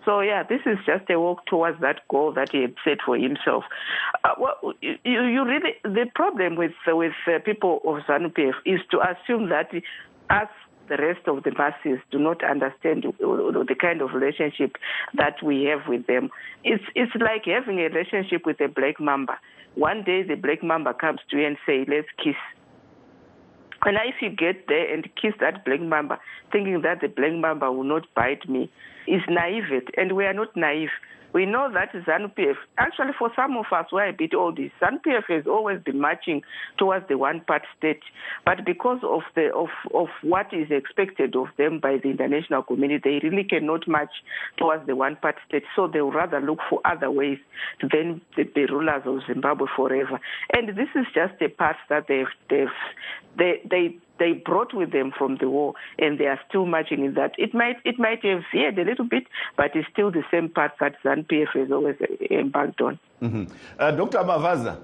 So 0.05 0.21
yeah, 0.21 0.43
this 0.43 0.61
is 0.65 0.77
just 0.85 1.09
a 1.09 1.19
walk 1.19 1.45
towards 1.45 1.79
that 1.81 2.07
goal 2.09 2.33
that 2.33 2.51
he 2.51 2.61
had 2.61 2.73
set 2.83 2.97
for 3.05 3.17
himself. 3.17 3.63
Uh, 4.23 4.33
well, 4.39 4.73
you, 4.81 4.97
you 5.03 5.45
really 5.45 5.75
the 5.83 6.07
problem 6.15 6.55
with 6.55 6.73
with 6.87 7.13
uh, 7.27 7.39
people 7.45 7.81
of 7.85 8.03
ZANU 8.05 8.33
PF 8.33 8.53
is 8.65 8.79
to 8.89 8.99
assume 8.99 9.49
that 9.49 9.71
us 10.29 10.49
the 10.91 10.97
rest 10.97 11.25
of 11.27 11.43
the 11.43 11.51
masses 11.57 11.99
do 12.11 12.19
not 12.19 12.43
understand 12.43 13.05
the 13.19 13.75
kind 13.79 14.01
of 14.01 14.13
relationship 14.13 14.75
that 15.13 15.41
we 15.41 15.63
have 15.63 15.87
with 15.87 16.05
them. 16.07 16.29
It's 16.65 16.83
it's 16.95 17.13
like 17.15 17.45
having 17.45 17.79
a 17.79 17.87
relationship 17.87 18.45
with 18.45 18.59
a 18.59 18.67
black 18.67 18.99
mamba. 18.99 19.39
One 19.75 20.03
day 20.03 20.23
the 20.23 20.35
black 20.35 20.61
mamba 20.61 20.93
comes 20.93 21.21
to 21.29 21.37
you 21.37 21.47
and 21.47 21.57
say, 21.65 21.85
"Let's 21.87 22.09
kiss." 22.21 22.35
And 23.83 23.97
if 24.05 24.21
you 24.21 24.29
get 24.29 24.67
there 24.67 24.93
and 24.93 25.03
kiss 25.15 25.33
that 25.39 25.63
black 25.63 25.81
mamba, 25.81 26.19
thinking 26.51 26.81
that 26.81 26.99
the 26.99 27.07
black 27.07 27.33
mamba 27.33 27.71
will 27.71 27.85
not 27.95 28.05
bite 28.13 28.47
me, 28.49 28.69
is 29.07 29.21
naive. 29.29 29.71
And 29.95 30.11
we 30.11 30.25
are 30.25 30.33
not 30.33 30.55
naive. 30.57 30.91
We 31.33 31.45
know 31.45 31.71
that 31.73 31.93
ZANU 31.93 32.35
PF, 32.35 32.55
actually 32.77 33.13
for 33.17 33.31
some 33.35 33.55
of 33.57 33.65
us 33.71 33.85
who 33.89 33.97
are 33.97 34.09
a 34.09 34.13
bit 34.13 34.33
older, 34.33 34.69
ZANU 34.81 34.99
PF 35.05 35.23
has 35.29 35.47
always 35.47 35.81
been 35.83 35.99
marching 35.99 36.41
towards 36.77 37.07
the 37.07 37.17
one-part 37.17 37.63
state. 37.77 38.01
But 38.45 38.65
because 38.65 38.99
of 39.03 39.21
the 39.35 39.53
of, 39.53 39.69
of 39.93 40.07
what 40.21 40.53
is 40.53 40.67
expected 40.69 41.35
of 41.35 41.47
them 41.57 41.79
by 41.79 41.97
the 42.03 42.09
international 42.09 42.63
community, 42.63 43.19
they 43.21 43.27
really 43.27 43.43
cannot 43.43 43.87
march 43.87 44.11
towards 44.57 44.85
the 44.87 44.95
one-part 44.95 45.35
state. 45.47 45.63
So 45.75 45.87
they 45.87 46.01
would 46.01 46.15
rather 46.15 46.41
look 46.41 46.59
for 46.69 46.81
other 46.85 47.09
ways 47.09 47.37
then 47.91 48.21
be 48.35 48.43
the 48.53 48.65
rulers 48.65 49.03
of 49.05 49.21
Zimbabwe 49.27 49.67
forever. 49.75 50.19
And 50.53 50.69
this 50.69 50.89
is 50.95 51.05
just 51.13 51.41
a 51.41 51.49
path 51.49 51.77
that 51.89 52.05
they've, 52.07 52.25
they've 52.49 52.67
they, 53.37 53.61
they 53.69 53.95
they 54.21 54.33
brought 54.33 54.71
with 54.73 54.91
them 54.91 55.11
from 55.17 55.37
the 55.41 55.49
war, 55.49 55.73
and 55.97 56.19
they 56.19 56.27
are 56.27 56.39
still 56.47 56.67
marching 56.67 57.03
in 57.03 57.15
that. 57.15 57.31
It 57.39 57.53
might 57.55 57.77
it 57.83 57.97
might 57.97 58.23
have 58.23 58.41
veered 58.53 58.77
a 58.77 58.83
little 58.83 59.07
bit, 59.15 59.25
but 59.57 59.75
it's 59.75 59.87
still 59.91 60.11
the 60.11 60.23
same 60.29 60.47
path 60.47 60.73
that 60.79 60.93
ZANU 61.03 61.25
PF 61.29 61.51
has 61.59 61.71
always 61.71 61.95
embarked 62.29 62.79
on. 62.81 62.99
Mhm. 63.21 63.49
Uh, 63.79 63.91
Dr. 63.91 64.19
Mavaza, 64.19 64.77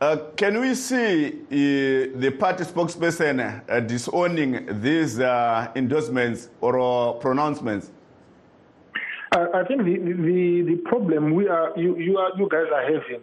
uh, 0.00 0.16
can 0.36 0.60
we 0.60 0.74
see 0.76 1.10
uh, 1.26 2.18
the 2.24 2.30
party 2.38 2.62
spokesperson 2.64 3.36
uh, 3.42 3.80
disowning 3.80 4.52
these 4.80 5.18
uh, 5.18 5.72
endorsements 5.74 6.48
or 6.60 6.72
uh, 6.78 7.12
pronouncements? 7.14 7.90
I, 9.32 9.46
I 9.60 9.64
think 9.64 9.78
the, 9.88 9.96
the 10.28 10.62
the 10.70 10.76
problem 10.90 11.34
we 11.34 11.48
are 11.48 11.72
you 11.76 11.96
you 12.06 12.18
are 12.18 12.30
you 12.38 12.48
guys 12.48 12.68
are 12.72 12.84
having, 12.94 13.22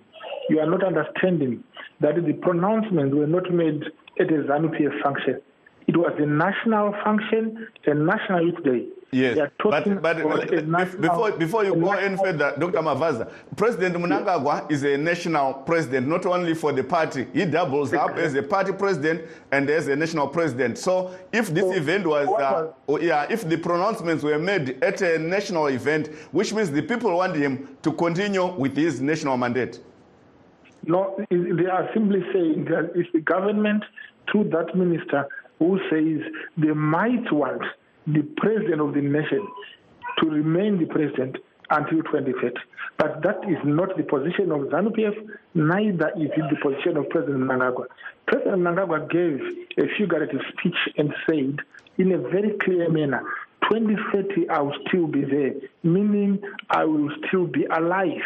you 0.50 0.60
are 0.60 0.70
not 0.74 0.84
understanding 0.84 1.64
that 2.02 2.16
the 2.30 2.34
pronouncements 2.34 3.16
were 3.16 3.32
not 3.38 3.50
made 3.52 3.82
at 4.20 4.30
a 4.30 4.34
ZANU 4.44 4.70
PF 4.78 5.02
function. 5.02 5.42
It 5.88 5.96
was 5.96 6.14
a 6.20 6.26
national 6.26 6.92
function, 7.04 7.68
a 7.86 7.94
national 7.94 8.42
youth 8.46 8.62
day. 8.64 8.88
Yes, 9.10 9.38
but, 9.64 9.86
but 10.02 10.20
about 10.20 10.20
a 10.20 10.48
bef- 10.48 10.68
national- 10.68 11.02
before, 11.02 11.32
before 11.32 11.64
you 11.64 11.74
go 11.76 11.92
any 11.92 12.18
further, 12.18 12.54
Dr. 12.60 12.80
Mavaza, 12.80 13.32
President 13.56 13.96
Munangagwa 13.96 14.70
is 14.70 14.84
a 14.84 14.98
national 14.98 15.54
president, 15.54 16.08
not 16.10 16.26
only 16.26 16.54
for 16.54 16.74
the 16.74 16.84
party. 16.84 17.26
He 17.32 17.46
doubles 17.46 17.94
up 17.94 18.18
as 18.18 18.36
a 18.36 18.44
party 18.44 18.74
president 18.74 19.22
and 19.54 19.70
as 19.70 19.88
a 19.88 19.96
national 19.96 20.28
president. 20.28 20.78
So 20.78 21.16
if 21.32 21.48
this 21.54 21.74
event 21.78 22.06
was, 22.06 22.28
uh, 22.28 22.32
was- 22.32 22.74
oh, 22.90 23.00
yeah, 23.00 23.26
if 23.30 23.48
the 23.48 23.56
pronouncements 23.58 24.24
were 24.26 24.38
made 24.38 24.84
at 24.84 25.02
a 25.02 25.18
national 25.18 25.68
event, 25.68 26.10
which 26.34 26.52
means 26.54 26.70
the 26.70 26.82
people 26.82 27.16
want 27.16 27.34
him 27.34 27.78
to 27.84 27.94
continue 27.94 28.48
with 28.58 28.76
his 28.76 29.00
national 29.00 29.38
mandate. 29.38 29.80
No, 30.88 31.16
they 31.30 31.66
are 31.66 31.90
simply 31.94 32.22
saying 32.34 32.66
that 32.70 32.92
it's 32.96 33.10
the 33.14 33.20
government 33.20 33.84
through 34.32 34.50
that 34.52 34.74
minister 34.76 35.28
who 35.60 35.80
says 35.90 36.22
they 36.58 36.72
might 36.72 37.32
want 37.32 37.62
the 38.08 38.22
president 38.38 38.80
of 38.80 38.94
the 38.94 39.02
nation 39.02 39.46
to 40.20 40.30
remain 40.30 40.80
the 40.80 40.86
president 40.86 41.38
until 41.70 42.02
2030. 42.04 42.56
But 42.98 43.22
that 43.24 43.44
is 43.50 43.58
not 43.66 43.98
the 43.98 44.04
position 44.04 44.52
of 44.52 44.62
ZANU 44.72 44.96
PF, 44.96 45.30
neither 45.54 46.10
is 46.16 46.32
it 46.36 46.46
the 46.50 46.58
position 46.64 46.96
of 46.96 47.10
President 47.10 47.44
Mnangagwa. 47.44 47.86
President 48.26 48.62
Mnangagwa 48.62 49.10
gave 49.12 49.42
a 49.78 49.88
figurative 49.98 50.40
speech 50.54 50.78
and 50.98 51.14
said, 51.30 51.60
in 51.98 52.14
a 52.14 52.18
very 52.18 52.56
clear 52.64 52.90
manner, 52.90 53.22
2030 53.70 54.50
I 54.50 54.62
will 54.62 54.74
still 54.88 55.08
be 55.08 55.26
there, 55.26 55.54
meaning 55.84 56.40
I 56.70 56.86
will 56.86 57.10
still 57.28 57.46
be 57.46 57.66
alive 57.66 58.22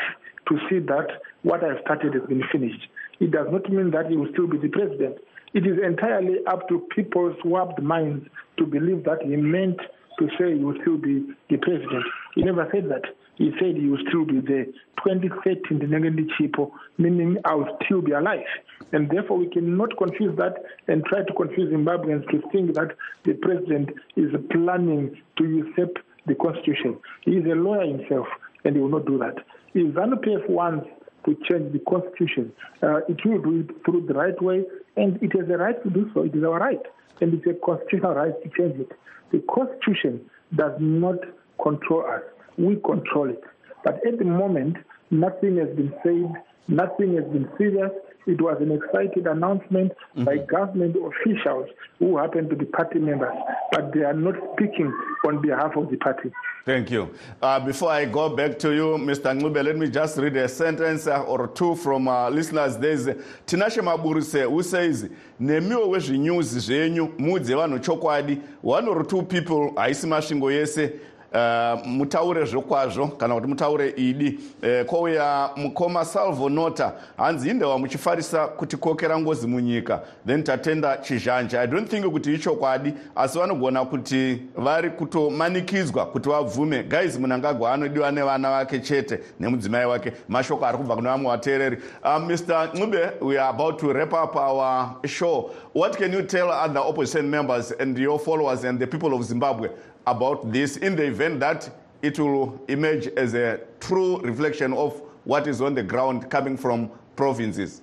to 0.49 0.57
see 0.69 0.79
that 0.79 1.07
what 1.43 1.63
I've 1.63 1.81
started 1.81 2.13
has 2.13 2.23
been 2.27 2.43
finished. 2.51 2.87
It 3.19 3.31
does 3.31 3.47
not 3.51 3.69
mean 3.69 3.91
that 3.91 4.09
he 4.09 4.17
will 4.17 4.31
still 4.33 4.47
be 4.47 4.57
the 4.57 4.69
president. 4.69 5.17
It 5.53 5.67
is 5.67 5.77
entirely 5.83 6.37
up 6.47 6.67
to 6.69 6.87
people's 6.95 7.35
warped 7.43 7.81
minds 7.81 8.25
to 8.57 8.65
believe 8.65 9.03
that 9.03 9.21
he 9.21 9.35
meant 9.35 9.79
to 10.19 10.27
say 10.37 10.57
he 10.57 10.63
will 10.63 10.77
still 10.81 10.97
be 10.97 11.25
the 11.49 11.57
president. 11.57 12.05
He 12.35 12.43
never 12.43 12.67
said 12.71 12.89
that. 12.89 13.03
He 13.35 13.51
said 13.59 13.75
he 13.75 13.87
will 13.87 14.03
still 14.07 14.25
be 14.25 14.39
there. 14.39 14.65
2030 15.03 15.75
ndinenge 15.75 16.27
chipo, 16.37 16.71
meaning 16.97 17.37
I 17.43 17.55
will 17.55 17.77
still 17.85 18.01
be 18.01 18.11
alive. 18.11 18.45
And 18.91 19.09
therefore, 19.09 19.37
we 19.37 19.47
cannot 19.47 19.97
confuse 19.97 20.37
that 20.37 20.55
and 20.87 21.03
try 21.05 21.23
to 21.23 21.33
confuse 21.33 21.73
Zimbabweans 21.73 22.29
to 22.29 22.41
think 22.51 22.75
that 22.75 22.95
the 23.23 23.33
president 23.33 23.89
is 24.15 24.31
planning 24.51 25.17
to 25.37 25.43
usurp 25.43 25.97
the 26.27 26.35
constitution. 26.35 26.97
He 27.21 27.37
is 27.37 27.45
a 27.45 27.55
lawyer 27.55 27.87
himself, 27.97 28.27
and 28.63 28.75
he 28.75 28.81
will 28.81 28.89
not 28.89 29.05
do 29.05 29.17
that. 29.17 29.35
If 29.73 29.93
ZANU-PF 29.95 30.49
wants 30.49 30.87
to 31.25 31.35
change 31.49 31.71
the 31.71 31.79
constitution, 31.87 32.51
uh, 32.83 32.97
it 33.07 33.23
will 33.25 33.41
do 33.41 33.59
it 33.61 33.85
through 33.85 34.05
the 34.07 34.13
right 34.13 34.39
way, 34.41 34.65
and 34.97 35.21
it 35.21 35.31
has 35.37 35.49
a 35.49 35.57
right 35.57 35.81
to 35.83 35.89
do 35.89 36.09
so. 36.13 36.23
It 36.23 36.35
is 36.35 36.43
our 36.43 36.59
right, 36.59 36.81
and 37.21 37.33
it's 37.33 37.45
a 37.47 37.53
constitutional 37.65 38.15
right 38.15 38.33
to 38.43 38.49
change 38.57 38.79
it. 38.79 38.91
The 39.31 39.39
constitution 39.53 40.29
does 40.55 40.73
not 40.79 41.19
control 41.61 42.05
us. 42.05 42.21
We 42.57 42.75
control 42.77 43.29
it. 43.29 43.43
But 43.83 44.05
at 44.05 44.19
the 44.19 44.25
moment, 44.25 44.77
nothing 45.09 45.57
has 45.57 45.69
been 45.75 45.93
said, 46.03 46.43
nothing 46.67 47.15
has 47.15 47.25
been 47.25 47.47
serious. 47.57 47.91
It 48.27 48.41
was 48.41 48.57
an 48.61 48.71
excited 48.71 49.27
announcement 49.27 49.91
mm-hmm. 49.91 50.23
by 50.23 50.37
government 50.37 50.95
officials 50.95 51.69
who 51.99 52.17
happen 52.17 52.49
to 52.49 52.55
be 52.55 52.65
party 52.65 52.99
members, 52.99 53.33
but 53.71 53.93
they 53.93 54.01
are 54.01 54.13
not 54.13 54.35
speaking 54.53 54.93
on 55.25 55.41
behalf 55.41 55.75
of 55.75 55.89
the 55.89 55.97
party. 55.97 56.31
Thank 56.63 56.91
you. 56.91 57.09
Uh, 57.41 57.59
before 57.59 57.89
I 57.89 58.05
go 58.05 58.29
back 58.35 58.59
to 58.59 58.73
you, 58.73 58.97
Mr. 58.97 59.35
Ncube, 59.35 59.63
let 59.63 59.75
me 59.75 59.89
just 59.89 60.17
read 60.17 60.37
a 60.37 60.47
sentence 60.47 61.07
uh, 61.07 61.23
or 61.23 61.47
two 61.47 61.75
from 61.75 62.07
uh, 62.07 62.29
listeners. 62.29 62.77
There's 62.77 63.07
Tinashe 63.47 63.81
Maburise 63.81 64.47
who 64.47 64.61
says, 64.61 65.09
nemiwo 65.39 65.89
wezvinyuzi 65.89 66.59
zvenyu 66.59 67.09
mudze 67.17 67.55
vanhu 67.55 67.79
chokwadi 67.79 68.41
one 68.61 68.87
or 68.87 69.03
two 69.07 69.23
people 69.23 69.71
haisi 69.75 70.07
masvingo 70.07 70.51
yese 70.51 70.93
Uh, 71.33 71.87
mutaure 71.87 72.45
zvokwazvo 72.45 73.07
kana 73.07 73.35
kuti 73.35 73.47
mutaure 73.47 73.93
idi 73.97 74.39
uh, 74.63 74.85
kwouya 74.85 75.49
mukoma 75.55 76.05
salvo 76.05 76.49
nota 76.49 76.93
hanzi 77.17 77.49
indewa 77.49 77.79
muchifarisa 77.79 78.47
kutikokera 78.47 79.19
ngozi 79.19 79.47
munyika. 79.47 80.01
Then 80.27 80.43
tatenda 80.43 80.97
chizhanja. 80.97 81.61
I 81.61 81.67
don't 81.67 81.89
think 81.89 82.05
kuti 82.05 82.33
ichokwadi 82.33 82.93
asi 83.15 83.39
vanogona 83.39 83.85
kuti 83.85 84.41
vari 84.57 84.89
kutomanikidzwa 84.89 86.05
kuti 86.05 86.29
vabvume. 86.29 86.83
Guys 86.83 87.19
munangagwa 87.19 87.73
anodiwa 87.73 88.11
nevana 88.11 88.49
vake 88.51 88.79
chete 88.79 89.19
nemudzimai 89.39 89.85
wake. 89.85 90.11
Mashoko 90.29 90.65
ari 90.65 90.77
kubva 90.77 90.95
kune 90.95 91.09
vamwe 91.09 91.31
vateereri. 91.31 91.77
Uh, 92.03 92.21
mr 92.21 92.69
ncube 92.73 93.09
we 93.21 93.39
are 93.39 93.49
about 93.49 93.79
to 93.79 93.93
wrap 93.93 94.13
up 94.13 94.35
our 94.35 94.95
show. 95.07 95.51
What 95.73 95.97
can 95.97 96.13
you 96.13 96.21
tell 96.23 96.49
other 96.51 96.79
opposition 96.81 97.29
members 97.29 97.71
and 97.71 97.97
your 97.97 98.19
followers 98.19 98.63
and 98.65 98.79
the 98.79 98.87
people 98.87 99.13
of 99.13 99.23
zimbabwe 99.23 99.69
about 100.07 100.51
this 100.51 100.77
in 100.77 100.95
the 100.95 101.05
event 101.05 101.39
that 101.39 101.69
it 102.01 102.19
will 102.19 102.59
emerge 102.67 103.07
as 103.07 103.33
a 103.33 103.61
true 103.79 104.19
reflection 104.21 104.73
of 104.73 105.01
what 105.23 105.47
is 105.47 105.61
on 105.61 105.75
the 105.75 105.83
ground 105.83 106.29
coming 106.29 106.57
from 106.57 106.89
provinces? 107.15 107.81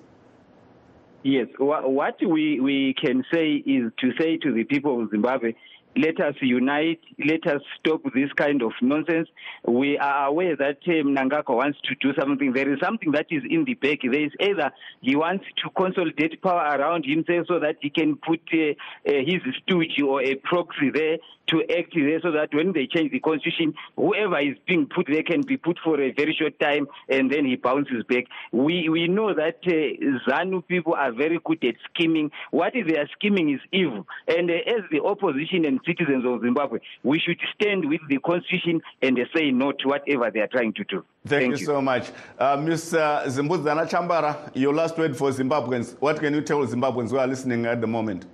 Yes, 1.23 1.49
what 1.59 2.17
we, 2.25 2.61
we 2.61 2.95
can 2.95 3.25
say 3.33 3.55
is 3.67 3.93
to 3.99 4.13
say 4.19 4.37
to 4.39 4.53
the 4.53 4.65
people 4.65 5.03
of 5.03 5.11
Zimbabwe, 5.11 5.53
let 5.99 6.21
us 6.21 6.35
unite, 6.41 7.01
let 7.19 7.45
us 7.47 7.61
stop 7.79 8.03
this 8.15 8.33
kind 8.37 8.63
of 8.63 8.73
nonsense. 8.81 9.29
We 9.67 9.99
are 9.99 10.27
aware 10.27 10.55
that 10.57 10.79
uh, 10.87 11.53
wants 11.53 11.79
to 11.85 11.95
do 11.97 12.15
something. 12.19 12.53
There 12.53 12.73
is 12.73 12.79
something 12.81 13.11
that 13.13 13.27
is 13.31 13.43
in 13.49 13.65
the 13.65 13.75
back. 13.75 13.99
There 14.03 14.25
is 14.25 14.33
either 14.41 14.71
he 15.01 15.17
wants 15.17 15.45
to 15.65 15.71
consolidate 15.71 16.41
power 16.41 16.79
around 16.79 17.05
himself 17.05 17.47
so 17.49 17.59
that 17.59 17.77
he 17.81 17.91
can 17.91 18.17
put 18.17 18.41
uh, 18.53 18.71
uh, 19.09 19.25
his 19.27 19.43
stooge 19.63 20.01
or 20.01 20.23
a 20.23 20.37
proxy 20.37 20.91
there 20.95 21.19
to 21.49 21.63
act 21.77 21.95
there 21.95 22.21
so 22.21 22.31
that 22.31 22.55
when 22.55 22.73
they 22.73 22.87
change 22.87 23.11
the 23.11 23.21
constitution, 23.21 23.75
whoever 23.97 24.39
is 24.39 24.57
being 24.67 24.87
put 24.87 25.07
there 25.07 25.23
can 25.23 25.43
be 25.43 25.57
put 25.57 25.79
for 25.83 26.01
a 26.01 26.13
very 26.13 26.37
short 26.39 26.59
time 26.61 26.87
and 27.09 27.33
then 27.33 27.45
he 27.45 27.57
bounces 27.57 28.05
back. 28.09 28.25
We 28.53 28.89
we 28.89 29.09
know 29.09 29.35
that 29.35 29.59
uh, 29.67 30.31
ZANU 30.31 30.67
people 30.69 30.95
are 30.95 31.13
very 31.13 31.41
good 31.45 31.65
at 31.65 31.77
scheming. 31.91 32.31
What 32.51 32.75
they 32.75 32.97
are 32.97 33.09
scheming 33.15 33.55
is 33.55 33.61
evil. 33.73 34.07
And 34.27 34.51
uh, 34.51 34.55
as 34.67 34.83
the 34.91 35.03
opposition 35.03 35.65
and 35.65 35.81
citizens 35.89 36.25
of 36.27 36.43
Zimbabwe, 36.43 36.79
we 37.03 37.19
should 37.19 37.41
stand 37.55 37.89
with 37.89 38.01
the 38.09 38.19
constitution 38.19 38.81
and 39.03 39.19
say 39.35 39.51
no 39.51 39.73
to 39.73 39.89
whatever 39.89 40.31
they 40.31 40.41
are 40.41 40.47
trying 40.49 40.73
to 40.75 40.85
do. 40.85 41.05
Thank, 41.27 41.43
Thank 41.43 41.53
you, 41.53 41.59
you, 41.61 41.67
so 41.67 41.81
much. 41.81 42.11
Uh, 42.39 42.57
Ms. 42.57 42.95
Uh, 42.95 43.25
Zimbudzana 43.27 43.89
Chambara, 43.89 44.51
your 44.55 44.75
last 44.75 44.99
word 44.99 45.17
for 45.17 45.31
Zimbabweans. 45.31 45.97
What 46.01 46.21
can 46.21 46.35
you 46.35 46.43
tell 46.43 46.59
Zimbabweans 46.67 47.11
who 47.11 47.19
are 47.19 47.27
listening 47.27 47.67
at 47.67 47.81
the 47.81 47.87
moment? 47.87 48.27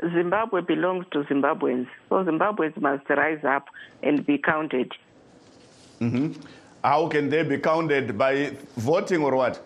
Zimbabwe 0.00 0.60
belongs 0.60 1.06
to 1.12 1.22
Zimbabweans. 1.24 1.88
So 2.08 2.16
Zimbabweans 2.24 2.78
must 2.80 3.08
rise 3.08 3.42
up 3.44 3.66
and 4.02 4.24
be 4.26 4.38
counted. 4.38 4.92
Mm-hmm. 6.00 6.40
How 6.84 7.08
can 7.08 7.30
they 7.30 7.42
be 7.42 7.58
counted? 7.58 8.16
By 8.18 8.56
voting 8.76 9.22
or 9.22 9.34
what? 9.34 9.62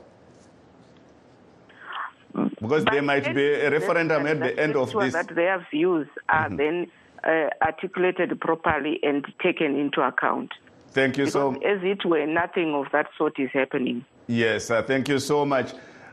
Because 2.60 2.84
there 2.84 3.02
might 3.02 3.34
be 3.34 3.44
a 3.44 3.70
referendum 3.70 4.26
at 4.26 4.40
the 4.40 4.58
end 4.58 4.76
of 4.76 4.92
this. 4.92 5.12
That 5.12 5.34
their 5.34 5.66
views 5.70 6.06
are 6.28 6.48
mm-hmm. 6.48 6.56
then 6.56 6.90
uh, 7.24 7.48
articulated 7.64 8.38
properly 8.40 9.00
and 9.02 9.26
taken 9.42 9.76
into 9.76 10.00
account. 10.02 10.52
Thank 10.92 11.16
you 11.16 11.26
because 11.26 11.32
so 11.32 11.54
As 11.62 11.82
it 11.82 12.04
were, 12.04 12.26
nothing 12.26 12.74
of 12.74 12.86
that 12.92 13.06
sort 13.16 13.38
is 13.38 13.50
happening. 13.52 14.04
Yes, 14.26 14.70
uh, 14.70 14.82
thank 14.82 15.08
you 15.08 15.18
so 15.18 15.46
much. 15.46 15.72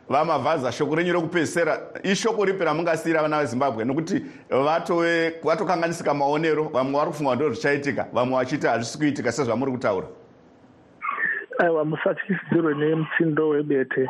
vamavhaza 0.09 0.71
shoko 0.71 0.95
renyu 0.95 1.13
rekupedzisira 1.13 1.79
ishoko 2.03 2.45
ripi 2.45 2.63
ramungasiyira 2.63 3.21
vana 3.21 3.39
vezimbabwe 3.39 3.85
nokuti 3.85 4.21
vatokanganisika 5.43 6.13
maonero 6.13 6.63
vamwe 6.63 6.93
vari 6.93 7.11
kufunga 7.11 7.35
ndo 7.35 7.49
zvichaitika 7.49 8.07
vamwe 8.13 8.35
vachiti 8.35 8.67
hazvisi 8.67 8.97
kuitika 8.97 9.31
sezvamuri 9.31 9.71
kutaura 9.71 10.07
aiwa 11.59 11.85
musatyisidzirwe 11.85 12.73
nemutsindo 12.75 13.49
webete 13.49 14.09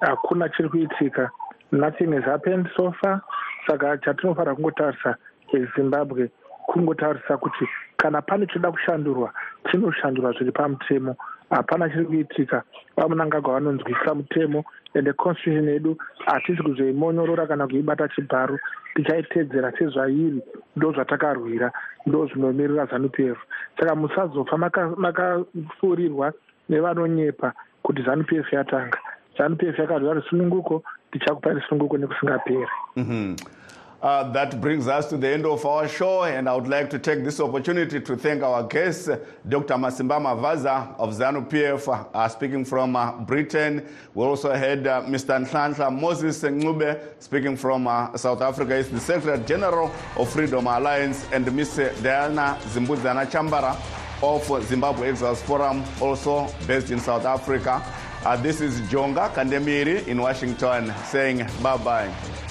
hakuna 0.00 0.48
chiri 0.48 0.68
kuitika 0.68 1.30
nothing 1.72 2.12
has 2.12 2.24
happened 2.24 2.68
so 2.76 2.92
far 3.00 3.20
saka 3.66 3.98
chatinofanira 3.98 4.54
kungotarisa 4.54 5.16
ezimbabwe 5.52 6.30
kungotarisa 6.66 7.36
kuti 7.36 7.64
kana 7.96 8.22
pane 8.22 8.46
choda 8.46 8.72
kushandurwa 8.72 9.32
chinoshandurwa 9.70 10.32
zviri 10.32 10.52
pamutemo 10.52 11.16
hapana 11.50 11.90
chiri 11.90 12.04
kuitika 12.04 12.62
vamunangagwa 12.96 13.54
vanonzwisisa 13.54 14.14
mutemo 14.14 14.64
ende 14.94 15.12
constitution 15.12 15.68
yedu 15.68 15.96
hatisi 16.26 16.62
kuzoimonyorora 16.62 17.46
kana 17.46 17.66
kuibata 17.66 18.08
chibharu 18.08 18.58
tichaitedzera 18.94 19.72
sezvairi 19.78 20.42
ndo 20.76 20.92
zvatakarwira 20.92 21.72
ndo 22.06 22.26
zvinomirira 22.26 22.86
zanup 22.86 23.18
f 23.18 23.38
saka 23.78 23.94
musazofa 23.94 24.58
makafurirwa 24.96 26.32
nevanonyepa 26.68 27.52
kuti 27.82 28.02
zanup 28.02 28.32
f 28.32 28.52
yatanga. 28.52 28.98
Zanup 29.38 29.62
f 29.62 29.78
yakarwira 29.78 30.14
risununguko 30.14 30.82
tichakupai 31.12 31.54
risununguko 31.54 31.98
nekusingaperi 31.98 32.66
mm 32.96 33.04
-hmm. 33.04 33.56
Uh, 34.02 34.30
that 34.32 34.60
brings 34.60 34.86
us 34.88 35.08
to 35.08 35.16
the 35.16 35.26
end 35.26 35.46
of 35.46 35.64
our 35.64 35.88
show, 35.88 36.24
and 36.24 36.48
I 36.48 36.54
would 36.54 36.68
like 36.68 36.90
to 36.90 36.98
take 36.98 37.24
this 37.24 37.40
opportunity 37.40 37.98
to 37.98 38.14
thank 38.16 38.42
our 38.42 38.62
guest, 38.62 39.08
Dr. 39.48 39.74
Masimba 39.74 40.20
Mavaza 40.20 40.94
of 40.98 41.14
ZANU 41.14 41.48
PF, 41.48 41.88
uh, 42.14 42.28
speaking 42.28 42.64
from 42.64 42.94
uh, 42.94 43.12
Britain. 43.12 43.88
We 44.14 44.24
also 44.24 44.52
had 44.52 44.86
uh, 44.86 45.02
Mr. 45.04 45.42
Nhlanhla 45.44 45.98
Moses 45.98 46.42
Ncube 46.42 47.00
speaking 47.20 47.56
from 47.56 47.88
uh, 47.88 48.14
South 48.18 48.42
Africa. 48.42 48.76
He's 48.76 48.90
the 48.90 49.00
Secretary 49.00 49.42
General 49.44 49.90
of 50.16 50.28
Freedom 50.28 50.66
Alliance, 50.66 51.26
and 51.32 51.50
Ms. 51.56 51.76
Diana 52.02 52.58
Zimbudzana 52.64 53.26
Chambara 53.30 53.76
of 54.22 54.46
Zimbabwe 54.66 55.08
Exiles 55.08 55.42
Forum, 55.42 55.82
also 56.02 56.46
based 56.66 56.90
in 56.90 57.00
South 57.00 57.24
Africa. 57.24 57.82
Uh, 58.24 58.36
this 58.36 58.60
is 58.60 58.80
Jonga 58.82 59.32
Kandemiri 59.32 60.06
in 60.08 60.20
Washington 60.20 60.92
saying 61.04 61.46
bye-bye. 61.62 62.45